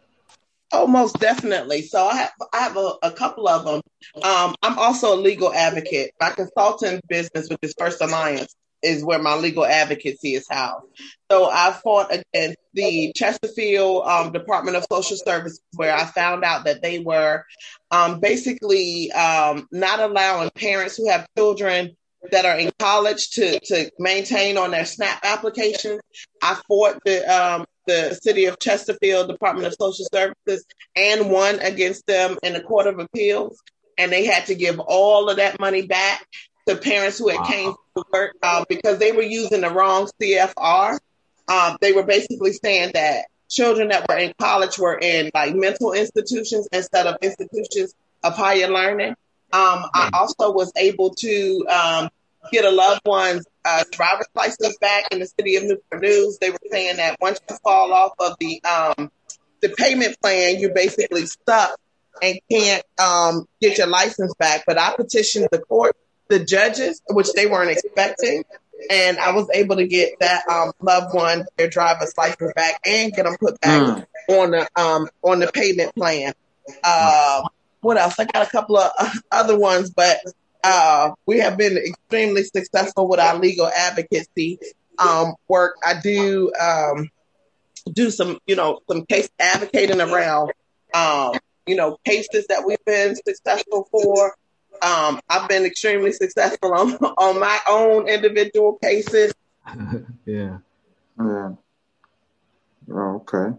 Oh, 0.70 0.86
most 0.86 1.18
definitely. 1.18 1.82
So 1.82 2.06
I 2.06 2.14
have 2.14 2.32
I 2.52 2.58
have 2.60 2.76
a, 2.76 2.92
a 3.02 3.10
couple 3.10 3.48
of 3.48 3.64
them. 3.64 3.80
Um, 4.22 4.54
I'm 4.62 4.78
also 4.78 5.14
a 5.14 5.18
legal 5.18 5.52
advocate. 5.52 6.12
My 6.20 6.30
consulting 6.30 7.00
business, 7.08 7.48
which 7.50 7.58
is 7.62 7.74
First 7.76 8.00
Alliance, 8.02 8.54
is 8.82 9.04
where 9.04 9.18
my 9.18 9.34
legal 9.34 9.64
advocacy 9.64 10.34
is 10.34 10.46
housed. 10.48 10.86
So 11.30 11.50
I 11.50 11.72
fought 11.72 12.12
against 12.12 12.58
the 12.74 13.12
Chesterfield 13.14 14.06
um, 14.06 14.32
Department 14.32 14.76
of 14.76 14.86
Social 14.90 15.16
Services, 15.16 15.60
where 15.74 15.94
I 15.94 16.04
found 16.04 16.44
out 16.44 16.64
that 16.64 16.82
they 16.82 17.00
were 17.00 17.44
um, 17.90 18.20
basically 18.20 19.12
um, 19.12 19.66
not 19.70 20.00
allowing 20.00 20.50
parents 20.54 20.96
who 20.96 21.08
have 21.08 21.26
children 21.36 21.96
that 22.32 22.44
are 22.44 22.58
in 22.58 22.70
college 22.78 23.30
to 23.30 23.60
to 23.60 23.90
maintain 23.98 24.58
on 24.58 24.70
their 24.70 24.84
SNAP 24.84 25.20
applications. 25.24 26.00
I 26.42 26.58
fought 26.66 26.98
the 27.04 27.24
um, 27.26 27.66
the 27.86 28.18
city 28.22 28.44
of 28.46 28.58
Chesterfield 28.58 29.28
Department 29.28 29.66
of 29.66 29.74
Social 29.78 30.06
Services 30.12 30.64
and 30.94 31.30
won 31.30 31.58
against 31.60 32.06
them 32.06 32.38
in 32.42 32.52
the 32.52 32.60
Court 32.60 32.86
of 32.86 32.98
Appeals, 32.98 33.60
and 33.96 34.12
they 34.12 34.24
had 34.24 34.46
to 34.46 34.54
give 34.54 34.78
all 34.78 35.28
of 35.28 35.36
that 35.36 35.58
money 35.58 35.86
back 35.86 36.26
to 36.68 36.76
parents 36.76 37.18
who 37.18 37.28
had 37.28 37.40
wow. 37.40 37.46
came 37.46 37.74
work 38.12 38.36
uh, 38.42 38.64
because 38.68 38.98
they 38.98 39.12
were 39.12 39.22
using 39.22 39.60
the 39.62 39.70
wrong 39.70 40.08
CFR. 40.20 40.98
Um, 41.48 41.76
they 41.80 41.92
were 41.92 42.02
basically 42.02 42.52
saying 42.52 42.92
that 42.94 43.26
children 43.48 43.88
that 43.88 44.06
were 44.08 44.16
in 44.16 44.34
college 44.38 44.78
were 44.78 44.98
in 44.98 45.30
like 45.34 45.54
mental 45.54 45.92
institutions 45.92 46.68
instead 46.72 47.06
of 47.06 47.16
institutions 47.22 47.94
of 48.22 48.36
higher 48.36 48.68
learning. 48.68 49.14
Um, 49.50 49.84
I 49.94 50.10
also 50.12 50.52
was 50.52 50.72
able 50.76 51.14
to 51.14 51.66
um, 51.70 52.10
get 52.52 52.64
a 52.64 52.70
loved 52.70 53.00
one's 53.06 53.46
uh, 53.64 53.84
driver's 53.90 54.28
license 54.34 54.76
back 54.78 55.04
in 55.10 55.20
the 55.20 55.26
city 55.26 55.56
of 55.56 55.64
Newport 55.64 56.02
News. 56.02 56.38
They 56.38 56.50
were 56.50 56.58
saying 56.70 56.96
that 56.98 57.16
once 57.20 57.40
you 57.48 57.56
fall 57.64 57.92
off 57.92 58.12
of 58.18 58.36
the 58.38 58.62
um, 58.64 59.10
the 59.60 59.70
payment 59.70 60.16
plan, 60.20 60.58
you're 60.58 60.74
basically 60.74 61.26
stuck 61.26 61.78
and 62.22 62.38
can't 62.50 62.82
um, 62.98 63.46
get 63.60 63.78
your 63.78 63.86
license 63.86 64.34
back. 64.38 64.64
But 64.66 64.78
I 64.78 64.94
petitioned 64.94 65.48
the 65.50 65.58
court, 65.58 65.96
the 66.28 66.44
judges, 66.44 67.02
which 67.08 67.32
they 67.32 67.46
weren't 67.46 67.70
expecting, 67.70 68.44
and 68.90 69.18
I 69.18 69.32
was 69.32 69.48
able 69.52 69.76
to 69.76 69.86
get 69.86 70.18
that 70.20 70.46
um, 70.48 70.72
loved 70.80 71.14
one 71.14 71.46
their 71.56 71.68
driver's 71.68 72.16
license 72.16 72.52
back 72.54 72.80
and 72.84 73.12
get 73.12 73.24
them 73.24 73.36
put 73.38 73.60
back 73.60 73.82
mm. 73.82 74.06
on 74.28 74.50
the 74.52 74.68
um, 74.76 75.08
on 75.22 75.40
the 75.40 75.48
payment 75.48 75.94
plan. 75.94 76.32
Uh, 76.84 77.42
what 77.80 77.96
else? 77.96 78.18
I 78.18 78.24
got 78.24 78.46
a 78.46 78.50
couple 78.50 78.76
of 78.76 78.90
other 79.30 79.58
ones, 79.58 79.90
but 79.90 80.18
uh, 80.62 81.12
we 81.26 81.38
have 81.38 81.56
been 81.56 81.76
extremely 81.76 82.44
successful 82.44 83.08
with 83.08 83.20
our 83.20 83.38
legal 83.38 83.66
advocacy 83.66 84.58
um, 84.98 85.34
work. 85.48 85.76
I 85.84 86.00
do 86.00 86.52
um, 86.60 87.10
do 87.92 88.10
some, 88.10 88.38
you 88.46 88.56
know, 88.56 88.80
some 88.90 89.06
case 89.06 89.28
advocating 89.38 90.00
around, 90.00 90.52
um, 90.94 91.32
you 91.66 91.76
know, 91.76 91.98
cases 92.04 92.46
that 92.48 92.64
we've 92.66 92.84
been 92.84 93.16
successful 93.16 93.88
for. 93.90 94.34
Um, 94.82 95.20
I've 95.28 95.48
been 95.48 95.64
extremely 95.64 96.12
successful 96.12 96.72
on 96.74 96.94
on 96.94 97.40
my 97.40 97.58
own 97.68 98.08
individual 98.08 98.74
cases. 98.74 99.32
yeah. 100.24 100.58
Yeah. 101.18 101.50
Oh, 102.90 103.22
okay. 103.26 103.56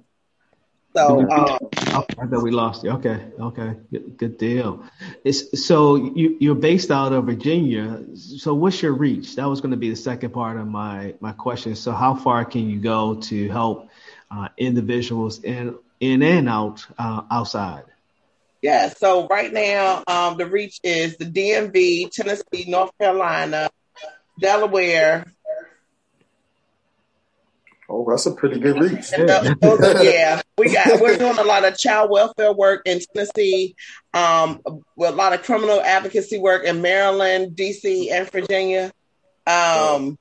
So 0.95 1.21
uh, 1.29 1.57
oh, 1.61 2.05
I 2.19 2.25
thought 2.25 2.43
we 2.43 2.49
lost 2.49 2.83
you. 2.83 2.91
Okay, 2.91 3.27
okay, 3.39 3.75
good, 3.91 4.17
good 4.17 4.37
deal. 4.37 4.83
It's 5.23 5.63
so 5.63 5.95
you 5.95 6.35
you're 6.39 6.55
based 6.55 6.89
out 6.89 7.13
of 7.13 7.25
Virginia. 7.25 8.03
So 8.15 8.55
what's 8.55 8.81
your 8.81 8.93
reach? 8.93 9.35
That 9.35 9.47
was 9.47 9.61
going 9.61 9.71
to 9.71 9.77
be 9.77 9.91
the 9.91 9.95
second 9.95 10.31
part 10.31 10.57
of 10.57 10.67
my 10.67 11.13
my 11.19 11.31
question. 11.33 11.75
So 11.75 11.91
how 11.91 12.15
far 12.15 12.43
can 12.43 12.69
you 12.69 12.79
go 12.79 13.15
to 13.15 13.49
help 13.49 13.89
uh, 14.31 14.47
individuals 14.57 15.43
in 15.43 15.75
in 15.99 16.23
and 16.23 16.49
out 16.49 16.85
uh, 16.97 17.21
outside? 17.29 17.83
Yeah. 18.61 18.89
So 18.89 19.27
right 19.27 19.51
now, 19.51 20.03
um, 20.07 20.37
the 20.37 20.45
reach 20.45 20.79
is 20.83 21.17
the 21.17 21.25
DMV, 21.25 22.11
Tennessee, 22.11 22.65
North 22.67 22.91
Carolina, 22.99 23.69
Delaware, 24.39 25.25
Oh, 27.91 28.05
that's 28.07 28.27
a 28.27 28.31
pretty 28.31 28.59
good 28.59 28.79
reach. 28.79 29.11
Yeah, 29.17 29.53
yeah. 30.01 30.41
we 30.59 30.71
got 30.71 31.01
we're 31.01 31.17
doing 31.17 31.39
a 31.39 31.43
lot 31.43 31.65
of 31.65 31.75
child 31.75 32.11
welfare 32.11 32.53
work 32.53 32.83
in 32.85 32.99
Tennessee, 32.99 33.75
um, 34.13 34.61
with 34.95 35.09
a 35.09 35.15
lot 35.15 35.33
of 35.33 35.41
criminal 35.41 35.81
advocacy 35.81 36.37
work 36.37 36.63
in 36.65 36.83
Maryland, 36.83 37.55
DC, 37.55 38.11
and 38.11 38.29
Virginia. 38.29 38.91
Um, 39.47 40.19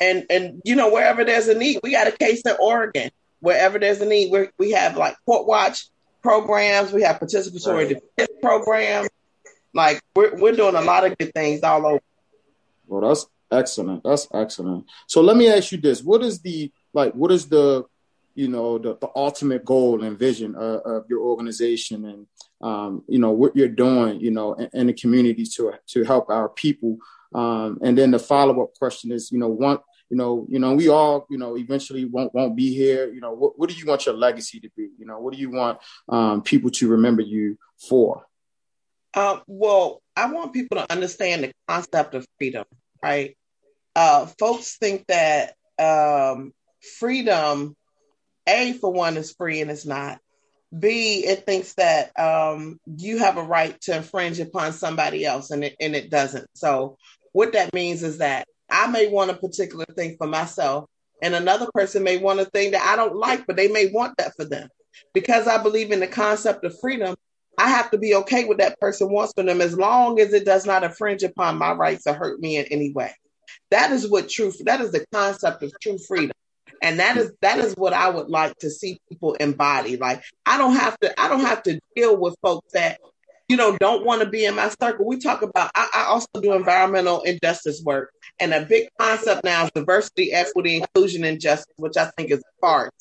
and 0.00 0.24
and 0.30 0.62
you 0.64 0.76
know 0.76 0.92
wherever 0.92 1.24
there's 1.24 1.48
a 1.48 1.58
need, 1.58 1.80
we 1.82 1.90
got 1.90 2.06
a 2.06 2.12
case 2.12 2.42
in 2.42 2.54
Oregon. 2.60 3.10
Wherever 3.40 3.80
there's 3.80 4.00
a 4.00 4.06
need, 4.06 4.30
we 4.30 4.48
we 4.56 4.70
have 4.70 4.96
like 4.96 5.16
court 5.26 5.48
watch 5.48 5.88
programs, 6.24 6.90
we 6.90 7.02
have 7.02 7.20
participatory 7.20 7.86
right. 7.86 7.88
defense 8.16 8.38
programs. 8.42 9.08
Like 9.74 10.00
we're 10.16 10.34
we're 10.36 10.56
doing 10.56 10.74
a 10.74 10.80
lot 10.80 11.04
of 11.06 11.16
good 11.18 11.32
things 11.34 11.62
all 11.62 11.86
over. 11.86 12.00
Well, 12.86 13.02
that's 13.02 13.26
excellent. 13.52 14.02
That's 14.02 14.26
excellent. 14.32 14.86
So 15.06 15.20
let 15.20 15.36
me 15.36 15.48
ask 15.48 15.70
you 15.70 15.78
this: 15.78 16.02
What 16.02 16.22
is 16.22 16.40
the 16.40 16.72
like 16.94 17.12
what 17.12 17.30
is 17.30 17.48
the 17.48 17.84
you 18.34 18.48
know 18.48 18.78
the, 18.78 18.96
the 18.96 19.10
ultimate 19.14 19.64
goal 19.64 20.02
and 20.02 20.18
vision 20.18 20.54
of, 20.54 20.80
of 20.80 21.04
your 21.08 21.20
organization 21.20 22.04
and 22.06 22.26
um, 22.62 23.04
you 23.06 23.18
know 23.18 23.30
what 23.30 23.54
you're 23.54 23.68
doing 23.68 24.20
you 24.20 24.30
know 24.32 24.54
in, 24.54 24.70
in, 24.72 24.86
the 24.88 24.92
community 24.92 25.44
to 25.44 25.72
to 25.86 26.02
help 26.02 26.28
our 26.30 26.48
people 26.48 26.98
um, 27.32 27.78
and 27.82 27.96
then 27.96 28.10
the 28.10 28.18
follow-up 28.18 28.74
question 28.74 29.12
is 29.12 29.30
you 29.30 29.38
know 29.38 29.46
one 29.46 29.78
you 30.10 30.16
know 30.16 30.46
you 30.48 30.58
know 30.58 30.74
we 30.74 30.88
all 30.88 31.26
you 31.30 31.38
know 31.38 31.56
eventually 31.56 32.04
won't 32.04 32.34
won't 32.34 32.56
be 32.56 32.74
here 32.74 33.12
you 33.12 33.20
know 33.20 33.32
what, 33.32 33.58
what 33.58 33.70
do 33.70 33.76
you 33.76 33.86
want 33.86 34.06
your 34.06 34.14
legacy 34.14 34.60
to 34.60 34.68
be 34.76 34.88
you 34.98 35.06
know 35.06 35.18
what 35.18 35.32
do 35.34 35.40
you 35.40 35.50
want 35.50 35.78
um, 36.08 36.42
people 36.42 36.70
to 36.70 36.88
remember 36.88 37.22
you 37.22 37.58
for 37.88 38.24
uh, 39.14 39.40
well 39.46 40.00
i 40.16 40.30
want 40.30 40.52
people 40.52 40.76
to 40.76 40.92
understand 40.92 41.44
the 41.44 41.52
concept 41.68 42.14
of 42.14 42.26
freedom 42.38 42.64
right 43.02 43.36
uh, 43.96 44.26
folks 44.38 44.76
think 44.76 45.06
that 45.06 45.54
um, 45.78 46.52
freedom, 46.98 47.76
A, 48.48 48.72
for 48.74 48.92
one, 48.92 49.16
is 49.16 49.32
free 49.32 49.60
and 49.60 49.70
it's 49.70 49.86
not. 49.86 50.18
B, 50.76 51.24
it 51.24 51.46
thinks 51.46 51.74
that 51.74 52.18
um, 52.18 52.80
you 52.84 53.18
have 53.18 53.36
a 53.36 53.42
right 53.42 53.80
to 53.82 53.96
infringe 53.96 54.40
upon 54.40 54.72
somebody 54.72 55.24
else 55.24 55.50
and 55.50 55.62
it, 55.64 55.76
and 55.80 55.94
it 55.94 56.10
doesn't. 56.10 56.48
So, 56.54 56.96
what 57.32 57.52
that 57.52 57.72
means 57.72 58.02
is 58.02 58.18
that 58.18 58.46
I 58.74 58.88
may 58.88 59.08
want 59.08 59.30
a 59.30 59.34
particular 59.34 59.86
thing 59.96 60.16
for 60.18 60.26
myself, 60.26 60.86
and 61.22 61.34
another 61.34 61.68
person 61.74 62.02
may 62.02 62.18
want 62.18 62.40
a 62.40 62.44
thing 62.46 62.72
that 62.72 62.82
I 62.86 62.96
don't 62.96 63.16
like, 63.16 63.46
but 63.46 63.56
they 63.56 63.68
may 63.68 63.90
want 63.90 64.16
that 64.18 64.34
for 64.36 64.44
them. 64.44 64.68
Because 65.12 65.46
I 65.46 65.62
believe 65.62 65.92
in 65.92 66.00
the 66.00 66.06
concept 66.06 66.64
of 66.64 66.78
freedom, 66.80 67.16
I 67.56 67.70
have 67.70 67.90
to 67.92 67.98
be 67.98 68.14
okay 68.16 68.44
with 68.44 68.58
that 68.58 68.78
person 68.80 69.10
wants 69.10 69.32
for 69.36 69.44
them 69.44 69.60
as 69.60 69.76
long 69.76 70.20
as 70.20 70.32
it 70.32 70.44
does 70.44 70.66
not 70.66 70.82
infringe 70.82 71.22
upon 71.22 71.56
my 71.56 71.72
rights 71.72 72.06
or 72.06 72.14
hurt 72.14 72.40
me 72.40 72.56
in 72.56 72.66
any 72.66 72.92
way. 72.92 73.12
That 73.70 73.92
is 73.92 74.10
what 74.10 74.28
truth, 74.28 74.60
that 74.64 74.80
is 74.80 74.92
the 74.92 75.06
concept 75.12 75.62
of 75.62 75.72
true 75.80 75.98
freedom 75.98 76.32
and 76.84 77.00
that 77.00 77.16
is 77.16 77.32
that 77.40 77.58
is 77.58 77.74
what 77.74 77.94
I 77.94 78.10
would 78.10 78.28
like 78.28 78.56
to 78.58 78.70
see 78.70 79.00
people 79.08 79.34
embody. 79.34 79.96
Like 79.96 80.22
I 80.44 80.58
don't 80.58 80.76
have 80.76 80.98
to 81.00 81.18
I 81.20 81.28
don't 81.28 81.40
have 81.40 81.62
to 81.64 81.80
deal 81.96 82.16
with 82.16 82.36
folks 82.42 82.72
that 82.74 83.00
you 83.48 83.56
know 83.56 83.76
don't 83.78 84.04
want 84.04 84.22
to 84.22 84.28
be 84.28 84.44
in 84.44 84.54
my 84.54 84.70
circle. 84.80 85.06
We 85.06 85.18
talk 85.18 85.42
about 85.42 85.70
I, 85.74 85.88
I 85.94 86.04
also 86.04 86.28
do 86.40 86.52
environmental 86.52 87.22
injustice 87.22 87.82
work, 87.84 88.10
and 88.40 88.52
a 88.52 88.64
big 88.64 88.88
concept 88.98 89.44
now 89.44 89.64
is 89.64 89.70
diversity, 89.70 90.32
equity, 90.32 90.76
inclusion, 90.76 91.24
and 91.24 91.40
justice, 91.40 91.74
which 91.76 91.96
I 91.96 92.06
think 92.16 92.30
is 92.30 92.40
a 92.40 92.60
part. 92.60 92.92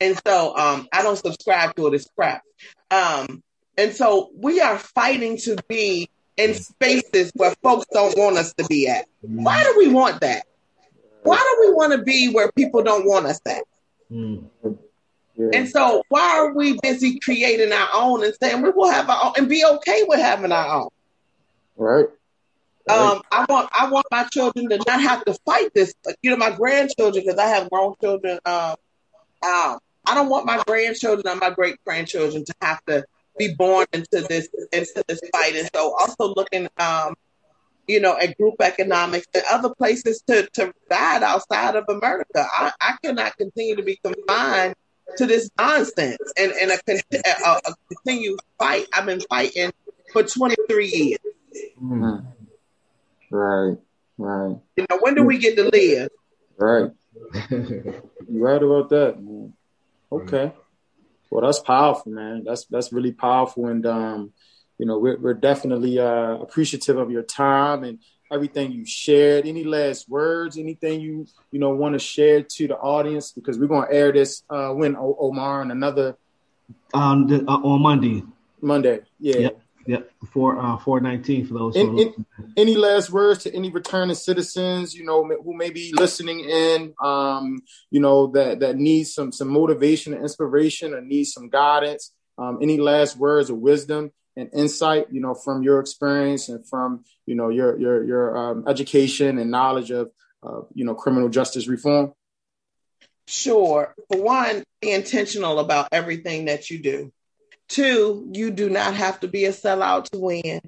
And 0.00 0.18
so 0.26 0.56
um, 0.56 0.88
I 0.92 1.02
don't 1.02 1.16
subscribe 1.16 1.76
to 1.76 1.86
it. 1.86 1.94
It's 1.94 2.08
crap. 2.16 2.42
Um, 2.90 3.42
and 3.78 3.92
so 3.92 4.30
we 4.36 4.60
are 4.60 4.78
fighting 4.78 5.38
to 5.38 5.56
be 5.68 6.08
in 6.36 6.54
spaces 6.54 7.30
where 7.34 7.54
folks 7.62 7.86
don't 7.92 8.16
want 8.18 8.36
us 8.36 8.52
to 8.54 8.64
be 8.64 8.88
at. 8.88 9.06
Why 9.20 9.62
do 9.62 9.74
we 9.78 9.88
want 9.88 10.20
that? 10.20 10.44
Why 11.22 11.36
do 11.36 11.68
we 11.68 11.74
want 11.74 11.92
to 11.92 12.02
be 12.02 12.32
where 12.32 12.50
people 12.52 12.82
don't 12.82 13.06
want 13.06 13.26
us 13.26 13.40
at? 13.46 13.62
Mm. 14.10 14.44
Yeah. 15.36 15.48
And 15.54 15.68
so, 15.68 16.02
why 16.08 16.38
are 16.38 16.52
we 16.52 16.78
busy 16.82 17.18
creating 17.20 17.72
our 17.72 17.88
own 17.94 18.24
and 18.24 18.34
saying 18.42 18.60
we 18.60 18.70
will 18.70 18.90
have 18.90 19.08
our 19.08 19.26
own 19.26 19.32
and 19.38 19.48
be 19.48 19.64
okay 19.64 20.04
with 20.06 20.20
having 20.20 20.52
our 20.52 20.82
own? 20.82 20.88
Right. 21.76 22.06
Right. 22.88 22.98
Um, 22.98 23.22
I 23.30 23.46
want 23.48 23.70
I 23.72 23.90
want 23.90 24.06
my 24.10 24.24
children 24.32 24.68
to 24.70 24.78
not 24.86 25.00
have 25.00 25.24
to 25.24 25.34
fight 25.46 25.72
this. 25.74 25.94
You 26.22 26.30
know, 26.30 26.36
my 26.36 26.50
grandchildren 26.50 27.24
because 27.24 27.38
I 27.38 27.48
have 27.48 27.70
grown 27.70 27.94
children. 28.00 28.38
Um, 28.44 28.76
um, 29.42 29.78
I 30.04 30.14
don't 30.14 30.28
want 30.28 30.46
my 30.46 30.62
grandchildren 30.66 31.26
and 31.26 31.40
my 31.40 31.50
great 31.50 31.76
grandchildren 31.84 32.44
to 32.44 32.54
have 32.60 32.84
to 32.86 33.04
be 33.38 33.54
born 33.54 33.86
into 33.92 34.20
this 34.28 34.48
into 34.72 35.04
this 35.06 35.20
fight. 35.32 35.56
And 35.56 35.68
so, 35.74 35.94
also 35.98 36.34
looking 36.34 36.68
um, 36.78 37.14
you 37.86 38.00
know, 38.00 38.16
at 38.16 38.36
group 38.36 38.54
economics 38.60 39.26
and 39.34 39.42
other 39.50 39.74
places 39.74 40.22
to, 40.28 40.48
to 40.52 40.72
reside 40.88 41.22
outside 41.22 41.76
of 41.76 41.84
America. 41.88 42.46
I, 42.52 42.72
I 42.80 42.96
cannot 43.02 43.36
continue 43.36 43.76
to 43.76 43.82
be 43.82 43.98
confined 44.02 44.74
to 45.16 45.26
this 45.26 45.50
nonsense 45.58 46.32
and, 46.38 46.52
and 46.52 46.70
a, 46.70 46.78
a, 47.14 47.60
a 47.66 47.74
continued 47.88 48.40
fight. 48.58 48.86
I've 48.92 49.06
been 49.06 49.20
fighting 49.20 49.72
for 50.12 50.22
23 50.22 50.88
years. 50.88 51.18
Mm. 51.82 52.24
Right, 53.32 53.78
right. 54.18 54.56
You 54.76 54.86
know, 54.90 54.98
when 55.00 55.14
do 55.14 55.24
we 55.24 55.38
get 55.38 55.56
to 55.56 55.70
live? 55.72 56.10
Right. 56.58 56.90
You're 57.50 58.02
right 58.28 58.62
about 58.62 58.90
that, 58.90 59.22
man. 59.22 59.54
Okay. 60.12 60.52
Well, 61.30 61.46
that's 61.46 61.60
powerful, 61.60 62.12
man. 62.12 62.44
That's 62.44 62.66
that's 62.66 62.92
really 62.92 63.12
powerful, 63.12 63.68
and 63.68 63.86
um, 63.86 64.32
you 64.76 64.84
know, 64.84 64.98
we're 64.98 65.18
we're 65.18 65.32
definitely 65.32 65.98
uh, 65.98 66.34
appreciative 66.34 66.98
of 66.98 67.10
your 67.10 67.22
time 67.22 67.84
and 67.84 68.00
everything 68.30 68.70
you 68.70 68.84
shared. 68.84 69.46
Any 69.46 69.64
last 69.64 70.10
words? 70.10 70.58
Anything 70.58 71.00
you 71.00 71.26
you 71.50 71.58
know 71.58 71.70
want 71.70 71.94
to 71.94 71.98
share 71.98 72.42
to 72.42 72.68
the 72.68 72.76
audience? 72.76 73.32
Because 73.32 73.58
we're 73.58 73.66
gonna 73.66 73.86
air 73.90 74.12
this 74.12 74.42
uh, 74.50 74.72
when 74.72 74.94
Omar 74.94 75.62
and 75.62 75.72
another 75.72 76.18
um 76.92 77.26
the, 77.28 77.42
uh, 77.48 77.56
on 77.56 77.80
Monday. 77.80 78.24
Monday, 78.60 79.00
yeah. 79.18 79.38
Yep. 79.38 79.61
Yep, 79.86 80.10
four 80.32 80.58
uh 80.58 80.78
four 80.78 81.00
nineteen 81.00 81.46
for 81.46 81.54
those. 81.54 81.76
In, 81.76 81.98
in, 81.98 82.26
any 82.56 82.76
last 82.76 83.10
words 83.10 83.42
to 83.44 83.54
any 83.54 83.70
returning 83.70 84.14
citizens, 84.14 84.94
you 84.94 85.04
know, 85.04 85.24
who 85.24 85.54
may 85.54 85.70
be 85.70 85.92
listening 85.92 86.40
in, 86.40 86.94
um, 87.02 87.62
you 87.90 88.00
know, 88.00 88.28
that 88.28 88.60
that 88.60 88.76
needs 88.76 89.12
some 89.12 89.32
some 89.32 89.48
motivation 89.48 90.12
and 90.12 90.22
inspiration, 90.22 90.94
or 90.94 91.00
needs 91.00 91.32
some 91.32 91.48
guidance. 91.48 92.12
Um, 92.38 92.58
any 92.62 92.78
last 92.78 93.16
words 93.16 93.50
of 93.50 93.58
wisdom 93.58 94.10
and 94.36 94.48
insight, 94.54 95.08
you 95.10 95.20
know, 95.20 95.34
from 95.34 95.62
your 95.62 95.80
experience 95.80 96.48
and 96.48 96.66
from 96.66 97.04
you 97.26 97.34
know 97.34 97.48
your 97.48 97.78
your 97.78 98.04
your 98.04 98.36
um, 98.36 98.64
education 98.68 99.38
and 99.38 99.50
knowledge 99.50 99.90
of 99.90 100.10
uh, 100.42 100.60
you 100.74 100.84
know 100.84 100.94
criminal 100.94 101.28
justice 101.28 101.66
reform. 101.66 102.12
Sure. 103.26 103.94
For 104.10 104.20
one, 104.20 104.62
be 104.80 104.90
intentional 104.90 105.58
about 105.58 105.88
everything 105.92 106.46
that 106.46 106.70
you 106.70 106.82
do. 106.82 107.12
Two, 107.68 108.28
you 108.32 108.50
do 108.50 108.68
not 108.68 108.94
have 108.94 109.20
to 109.20 109.28
be 109.28 109.44
a 109.46 109.52
sellout 109.52 110.10
to 110.10 110.18
win. 110.18 110.60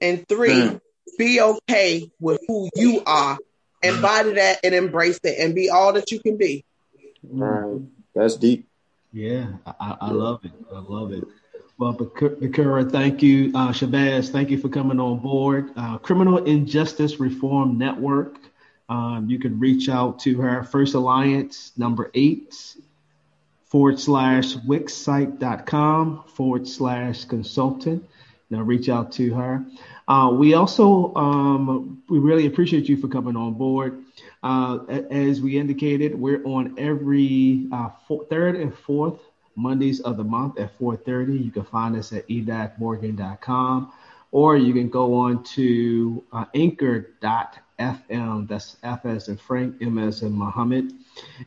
And 0.00 0.26
three, 0.28 0.50
mm. 0.50 0.80
be 1.18 1.40
okay 1.40 2.10
with 2.20 2.40
who 2.46 2.68
you 2.76 3.02
are. 3.06 3.38
Embody 3.82 4.34
that 4.34 4.60
and 4.62 4.74
embrace 4.74 5.18
it 5.24 5.40
and 5.40 5.54
be 5.54 5.68
all 5.68 5.92
that 5.94 6.12
you 6.12 6.20
can 6.20 6.36
be. 6.36 6.64
All 7.32 7.38
right. 7.38 7.82
That's 8.14 8.36
deep. 8.36 8.68
Yeah, 9.12 9.46
I, 9.66 9.96
I 10.00 10.10
love 10.10 10.44
it. 10.44 10.52
I 10.72 10.78
love 10.78 11.12
it. 11.12 11.24
Well, 11.78 11.94
Bekura, 11.94 12.90
thank 12.90 13.22
you. 13.22 13.50
Uh, 13.54 13.70
Shabazz, 13.70 14.30
thank 14.30 14.50
you 14.50 14.58
for 14.58 14.68
coming 14.68 15.00
on 15.00 15.18
board. 15.18 15.70
Uh, 15.76 15.98
Criminal 15.98 16.44
Injustice 16.44 17.18
Reform 17.18 17.76
Network. 17.76 18.38
Um, 18.88 19.26
you 19.28 19.38
can 19.38 19.58
reach 19.58 19.88
out 19.88 20.20
to 20.20 20.40
her, 20.40 20.62
First 20.64 20.94
Alliance, 20.94 21.72
number 21.76 22.10
eight, 22.14 22.76
forward 23.72 23.98
slash 23.98 24.54
wixsite.com 24.54 26.24
forward 26.26 26.68
slash 26.68 27.24
consultant. 27.24 28.04
Now 28.50 28.60
reach 28.60 28.90
out 28.90 29.12
to 29.12 29.32
her. 29.32 29.64
Uh, 30.06 30.30
we 30.34 30.52
also 30.52 31.14
um, 31.14 32.02
we 32.10 32.18
really 32.18 32.44
appreciate 32.44 32.86
you 32.86 32.98
for 32.98 33.08
coming 33.08 33.34
on 33.34 33.54
board. 33.54 34.04
Uh, 34.42 34.80
as 35.10 35.40
we 35.40 35.56
indicated, 35.56 36.14
we're 36.14 36.44
on 36.44 36.74
every 36.78 37.66
uh, 37.72 37.88
four, 38.06 38.26
third 38.26 38.56
and 38.56 38.74
fourth 38.74 39.18
Mondays 39.56 40.00
of 40.00 40.18
the 40.18 40.24
month 40.24 40.58
at 40.58 40.78
4:30. 40.78 41.42
You 41.42 41.50
can 41.50 41.64
find 41.64 41.96
us 41.96 42.12
at 42.12 42.28
edacmorgan.com, 42.28 43.90
or 44.32 44.54
you 44.58 44.74
can 44.74 44.90
go 44.90 45.14
on 45.14 45.42
to 45.44 46.22
uh, 46.30 46.44
anchor.fm. 47.82 48.48
That's 48.48 48.76
F 48.82 49.04
as 49.04 49.28
in 49.28 49.36
Frank, 49.36 49.76
M 49.80 49.98
as 49.98 50.22
in 50.22 50.32
Muhammad. 50.32 50.92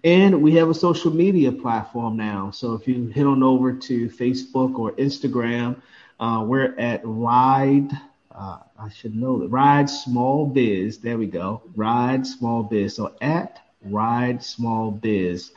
And 0.03 0.41
we 0.41 0.55
have 0.55 0.69
a 0.69 0.73
social 0.73 1.11
media 1.11 1.51
platform 1.51 2.17
now. 2.17 2.51
So 2.51 2.73
if 2.73 2.87
you 2.87 3.09
head 3.09 3.25
on 3.25 3.43
over 3.43 3.73
to 3.73 4.09
Facebook 4.09 4.77
or 4.77 4.91
Instagram, 4.93 5.81
uh, 6.19 6.43
we're 6.47 6.75
at 6.77 7.01
Ride. 7.03 7.91
Uh, 8.31 8.57
I 8.77 8.89
should 8.89 9.15
know 9.15 9.39
that 9.39 9.47
Ride 9.47 9.89
Small 9.89 10.45
Biz. 10.45 10.99
There 10.99 11.17
we 11.17 11.27
go. 11.27 11.61
Ride 11.75 12.27
Small 12.27 12.63
Biz. 12.63 12.95
So 12.95 13.15
at 13.21 13.61
Ride 13.83 14.43
Small 14.43 14.91
Biz, 14.91 15.51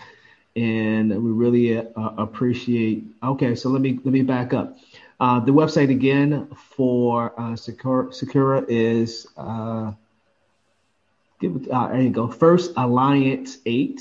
and 0.55 1.11
we 1.11 1.31
really 1.31 1.79
uh, 1.79 1.85
appreciate. 1.97 3.05
Okay, 3.23 3.55
so 3.55 3.69
let 3.69 3.81
me 3.81 3.99
let 4.05 4.13
me 4.13 4.23
back 4.23 4.53
up. 4.53 4.77
Uh, 5.21 5.41
the 5.41 5.51
website 5.51 5.91
again 5.91 6.47
for 6.77 7.33
uh, 7.41 7.57
Sakura, 7.57 8.13
Sakura 8.13 8.65
is 8.69 9.27
uh, 9.37 9.93
give 11.41 11.69
uh, 11.69 11.89
there 11.89 12.01
you 12.01 12.11
go. 12.11 12.29
First 12.29 12.73
Alliance 12.77 13.59
eight. 13.67 14.01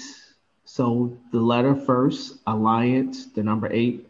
So 0.65 1.17
the 1.31 1.39
letter 1.39 1.75
first 1.75 2.39
Alliance, 2.45 3.27
the 3.27 3.43
number 3.43 3.69
eight 3.71 4.07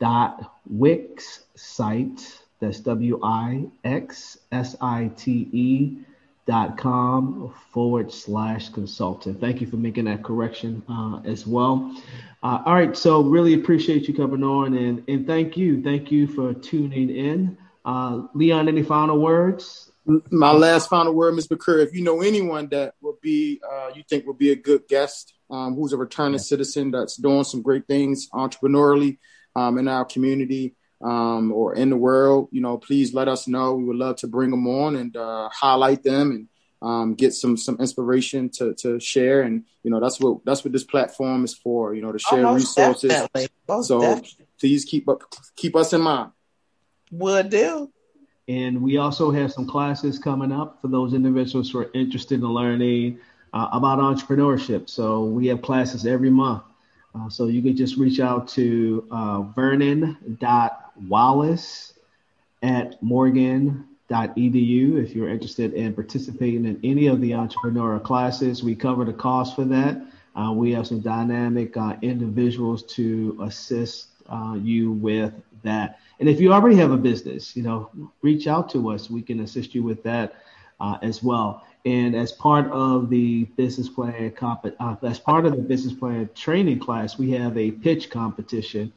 dot 0.00 0.52
Wix 0.68 1.44
site. 1.54 2.38
That's 2.60 2.80
W 2.80 3.20
I 3.22 3.64
X 3.84 4.38
S 4.50 4.76
I 4.80 5.10
T 5.16 5.48
E 5.52 5.96
dot 6.44 6.76
com 6.76 7.54
forward 7.70 8.12
slash 8.12 8.68
consultant. 8.70 9.40
Thank 9.40 9.60
you 9.60 9.68
for 9.68 9.76
making 9.76 10.06
that 10.06 10.24
correction 10.24 10.82
uh, 10.88 11.20
as 11.24 11.46
well. 11.46 11.94
Uh, 12.42 12.62
all 12.66 12.74
right, 12.74 12.96
so 12.96 13.22
really 13.22 13.54
appreciate 13.54 14.08
you 14.08 14.14
coming 14.14 14.42
on 14.42 14.74
and 14.74 15.04
and 15.08 15.24
thank 15.24 15.56
you, 15.56 15.80
thank 15.82 16.10
you 16.10 16.26
for 16.26 16.52
tuning 16.52 17.10
in. 17.10 17.56
Uh, 17.84 18.22
Leon, 18.34 18.66
any 18.66 18.82
final 18.82 19.20
words? 19.20 19.91
My 20.04 20.52
last 20.52 20.88
final 20.88 21.14
word, 21.14 21.34
Ms. 21.34 21.48
McCurry, 21.48 21.84
if 21.84 21.94
you 21.94 22.02
know 22.02 22.22
anyone 22.22 22.68
that 22.68 22.94
will 23.00 23.18
be, 23.22 23.60
uh, 23.68 23.90
you 23.94 24.02
think 24.08 24.26
will 24.26 24.34
be 24.34 24.50
a 24.50 24.56
good 24.56 24.88
guest, 24.88 25.34
um, 25.50 25.74
who's 25.74 25.92
a 25.92 25.96
returning 25.96 26.38
citizen 26.38 26.90
that's 26.90 27.16
doing 27.16 27.44
some 27.44 27.62
great 27.62 27.86
things 27.86 28.28
entrepreneurially 28.30 29.18
um, 29.54 29.78
in 29.78 29.86
our 29.86 30.04
community 30.04 30.74
um, 31.02 31.52
or 31.52 31.74
in 31.74 31.90
the 31.90 31.96
world, 31.96 32.48
you 32.52 32.60
know, 32.60 32.78
please 32.78 33.12
let 33.12 33.28
us 33.28 33.48
know. 33.48 33.74
We 33.74 33.84
would 33.84 33.96
love 33.96 34.16
to 34.16 34.28
bring 34.28 34.50
them 34.50 34.66
on 34.66 34.96
and 34.96 35.16
uh, 35.16 35.48
highlight 35.52 36.02
them 36.02 36.30
and 36.30 36.48
um, 36.80 37.14
get 37.14 37.32
some 37.34 37.56
some 37.56 37.76
inspiration 37.80 38.50
to 38.50 38.74
to 38.74 39.00
share. 39.00 39.42
And 39.42 39.64
you 39.82 39.90
know, 39.90 40.00
that's 40.00 40.20
what 40.20 40.44
that's 40.44 40.64
what 40.64 40.72
this 40.72 40.84
platform 40.84 41.44
is 41.44 41.54
for. 41.54 41.94
You 41.94 42.02
know, 42.02 42.12
to 42.12 42.18
share 42.18 42.46
oh, 42.46 42.54
resources. 42.54 43.12
so 43.82 44.00
definitely. 44.00 44.46
please 44.60 44.84
keep 44.84 45.08
up 45.08 45.22
keep 45.56 45.74
us 45.74 45.92
in 45.92 46.00
mind. 46.00 46.30
Would 47.10 47.50
do. 47.50 47.90
And 48.48 48.82
we 48.82 48.96
also 48.96 49.30
have 49.30 49.52
some 49.52 49.66
classes 49.66 50.18
coming 50.18 50.50
up 50.50 50.80
for 50.80 50.88
those 50.88 51.14
individuals 51.14 51.70
who 51.70 51.78
are 51.78 51.90
interested 51.94 52.40
in 52.40 52.48
learning 52.48 53.20
uh, 53.52 53.68
about 53.72 53.98
entrepreneurship. 53.98 54.88
So 54.88 55.24
we 55.24 55.46
have 55.48 55.60
classes 55.62 56.06
every 56.06 56.30
month. 56.30 56.62
Uh, 57.14 57.28
so 57.28 57.46
you 57.46 57.60
can 57.62 57.76
just 57.76 57.96
reach 57.96 58.20
out 58.20 58.48
to 58.48 59.06
uh, 59.10 59.42
vernon.wallace 59.42 61.92
at 62.62 63.02
morgan.edu 63.02 65.02
if 65.02 65.14
you're 65.14 65.28
interested 65.28 65.74
in 65.74 65.92
participating 65.92 66.64
in 66.64 66.80
any 66.82 67.08
of 67.08 67.20
the 67.20 67.32
entrepreneurial 67.32 68.02
classes. 68.02 68.62
We 68.62 68.74
cover 68.74 69.04
the 69.04 69.12
cost 69.12 69.54
for 69.54 69.66
that. 69.66 70.00
Uh, 70.34 70.52
we 70.52 70.72
have 70.72 70.86
some 70.86 71.00
dynamic 71.00 71.76
uh, 71.76 71.96
individuals 72.00 72.84
to 72.84 73.38
assist 73.42 74.08
uh, 74.30 74.56
you 74.58 74.92
with 74.92 75.34
that. 75.62 75.98
And 76.20 76.28
if 76.28 76.40
you 76.40 76.52
already 76.52 76.76
have 76.76 76.90
a 76.90 76.96
business, 76.96 77.56
you 77.56 77.62
know, 77.62 77.90
reach 78.22 78.46
out 78.46 78.70
to 78.70 78.90
us. 78.90 79.10
We 79.10 79.22
can 79.22 79.40
assist 79.40 79.74
you 79.74 79.82
with 79.82 80.02
that 80.04 80.34
uh, 80.80 80.98
as 81.02 81.22
well. 81.22 81.64
And 81.84 82.14
as 82.14 82.32
part 82.32 82.70
of 82.70 83.10
the 83.10 83.44
business 83.56 83.88
plan 83.88 84.30
comp- 84.32 84.74
uh, 84.78 84.96
as 85.02 85.18
part 85.18 85.46
of 85.46 85.56
the 85.56 85.62
business 85.62 85.92
plan 85.92 86.28
training 86.34 86.78
class, 86.78 87.18
we 87.18 87.32
have 87.32 87.56
a 87.58 87.72
pitch 87.72 88.10
competition 88.10 88.92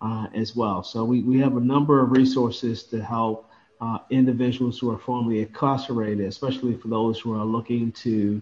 uh, 0.00 0.26
as 0.34 0.54
well. 0.54 0.82
So 0.82 1.04
we, 1.04 1.22
we 1.22 1.38
have 1.40 1.56
a 1.56 1.60
number 1.60 2.00
of 2.00 2.12
resources 2.12 2.84
to 2.84 3.02
help 3.02 3.50
uh, 3.80 3.98
individuals 4.10 4.78
who 4.78 4.90
are 4.90 4.98
formerly 4.98 5.40
incarcerated, 5.40 6.26
especially 6.26 6.74
for 6.74 6.88
those 6.88 7.18
who 7.18 7.32
are 7.34 7.44
looking 7.44 7.92
to 7.92 8.40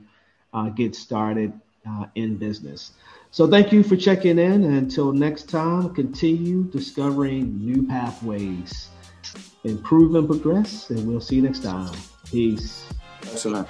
uh, 0.53 0.69
get 0.71 0.95
started 0.95 1.53
uh, 1.89 2.07
in 2.15 2.37
business. 2.37 2.93
So 3.37 3.47
thank 3.47 3.71
you 3.71 3.83
for 3.83 3.97
checking 3.97 4.39
in. 4.39 4.65
Until 4.65 5.13
next 5.13 5.51
time, 5.51 5.95
continue 5.95 6.63
discovering 6.63 7.59
new 7.59 7.87
pathways. 7.87 8.89
Improve 9.63 10.15
and 10.15 10.27
progress, 10.27 10.89
and 10.89 11.07
we'll 11.07 11.21
see 11.21 11.37
you 11.37 11.43
next 11.43 11.63
time. 11.63 11.95
Peace. 12.25 12.89
Excellent. 13.25 13.69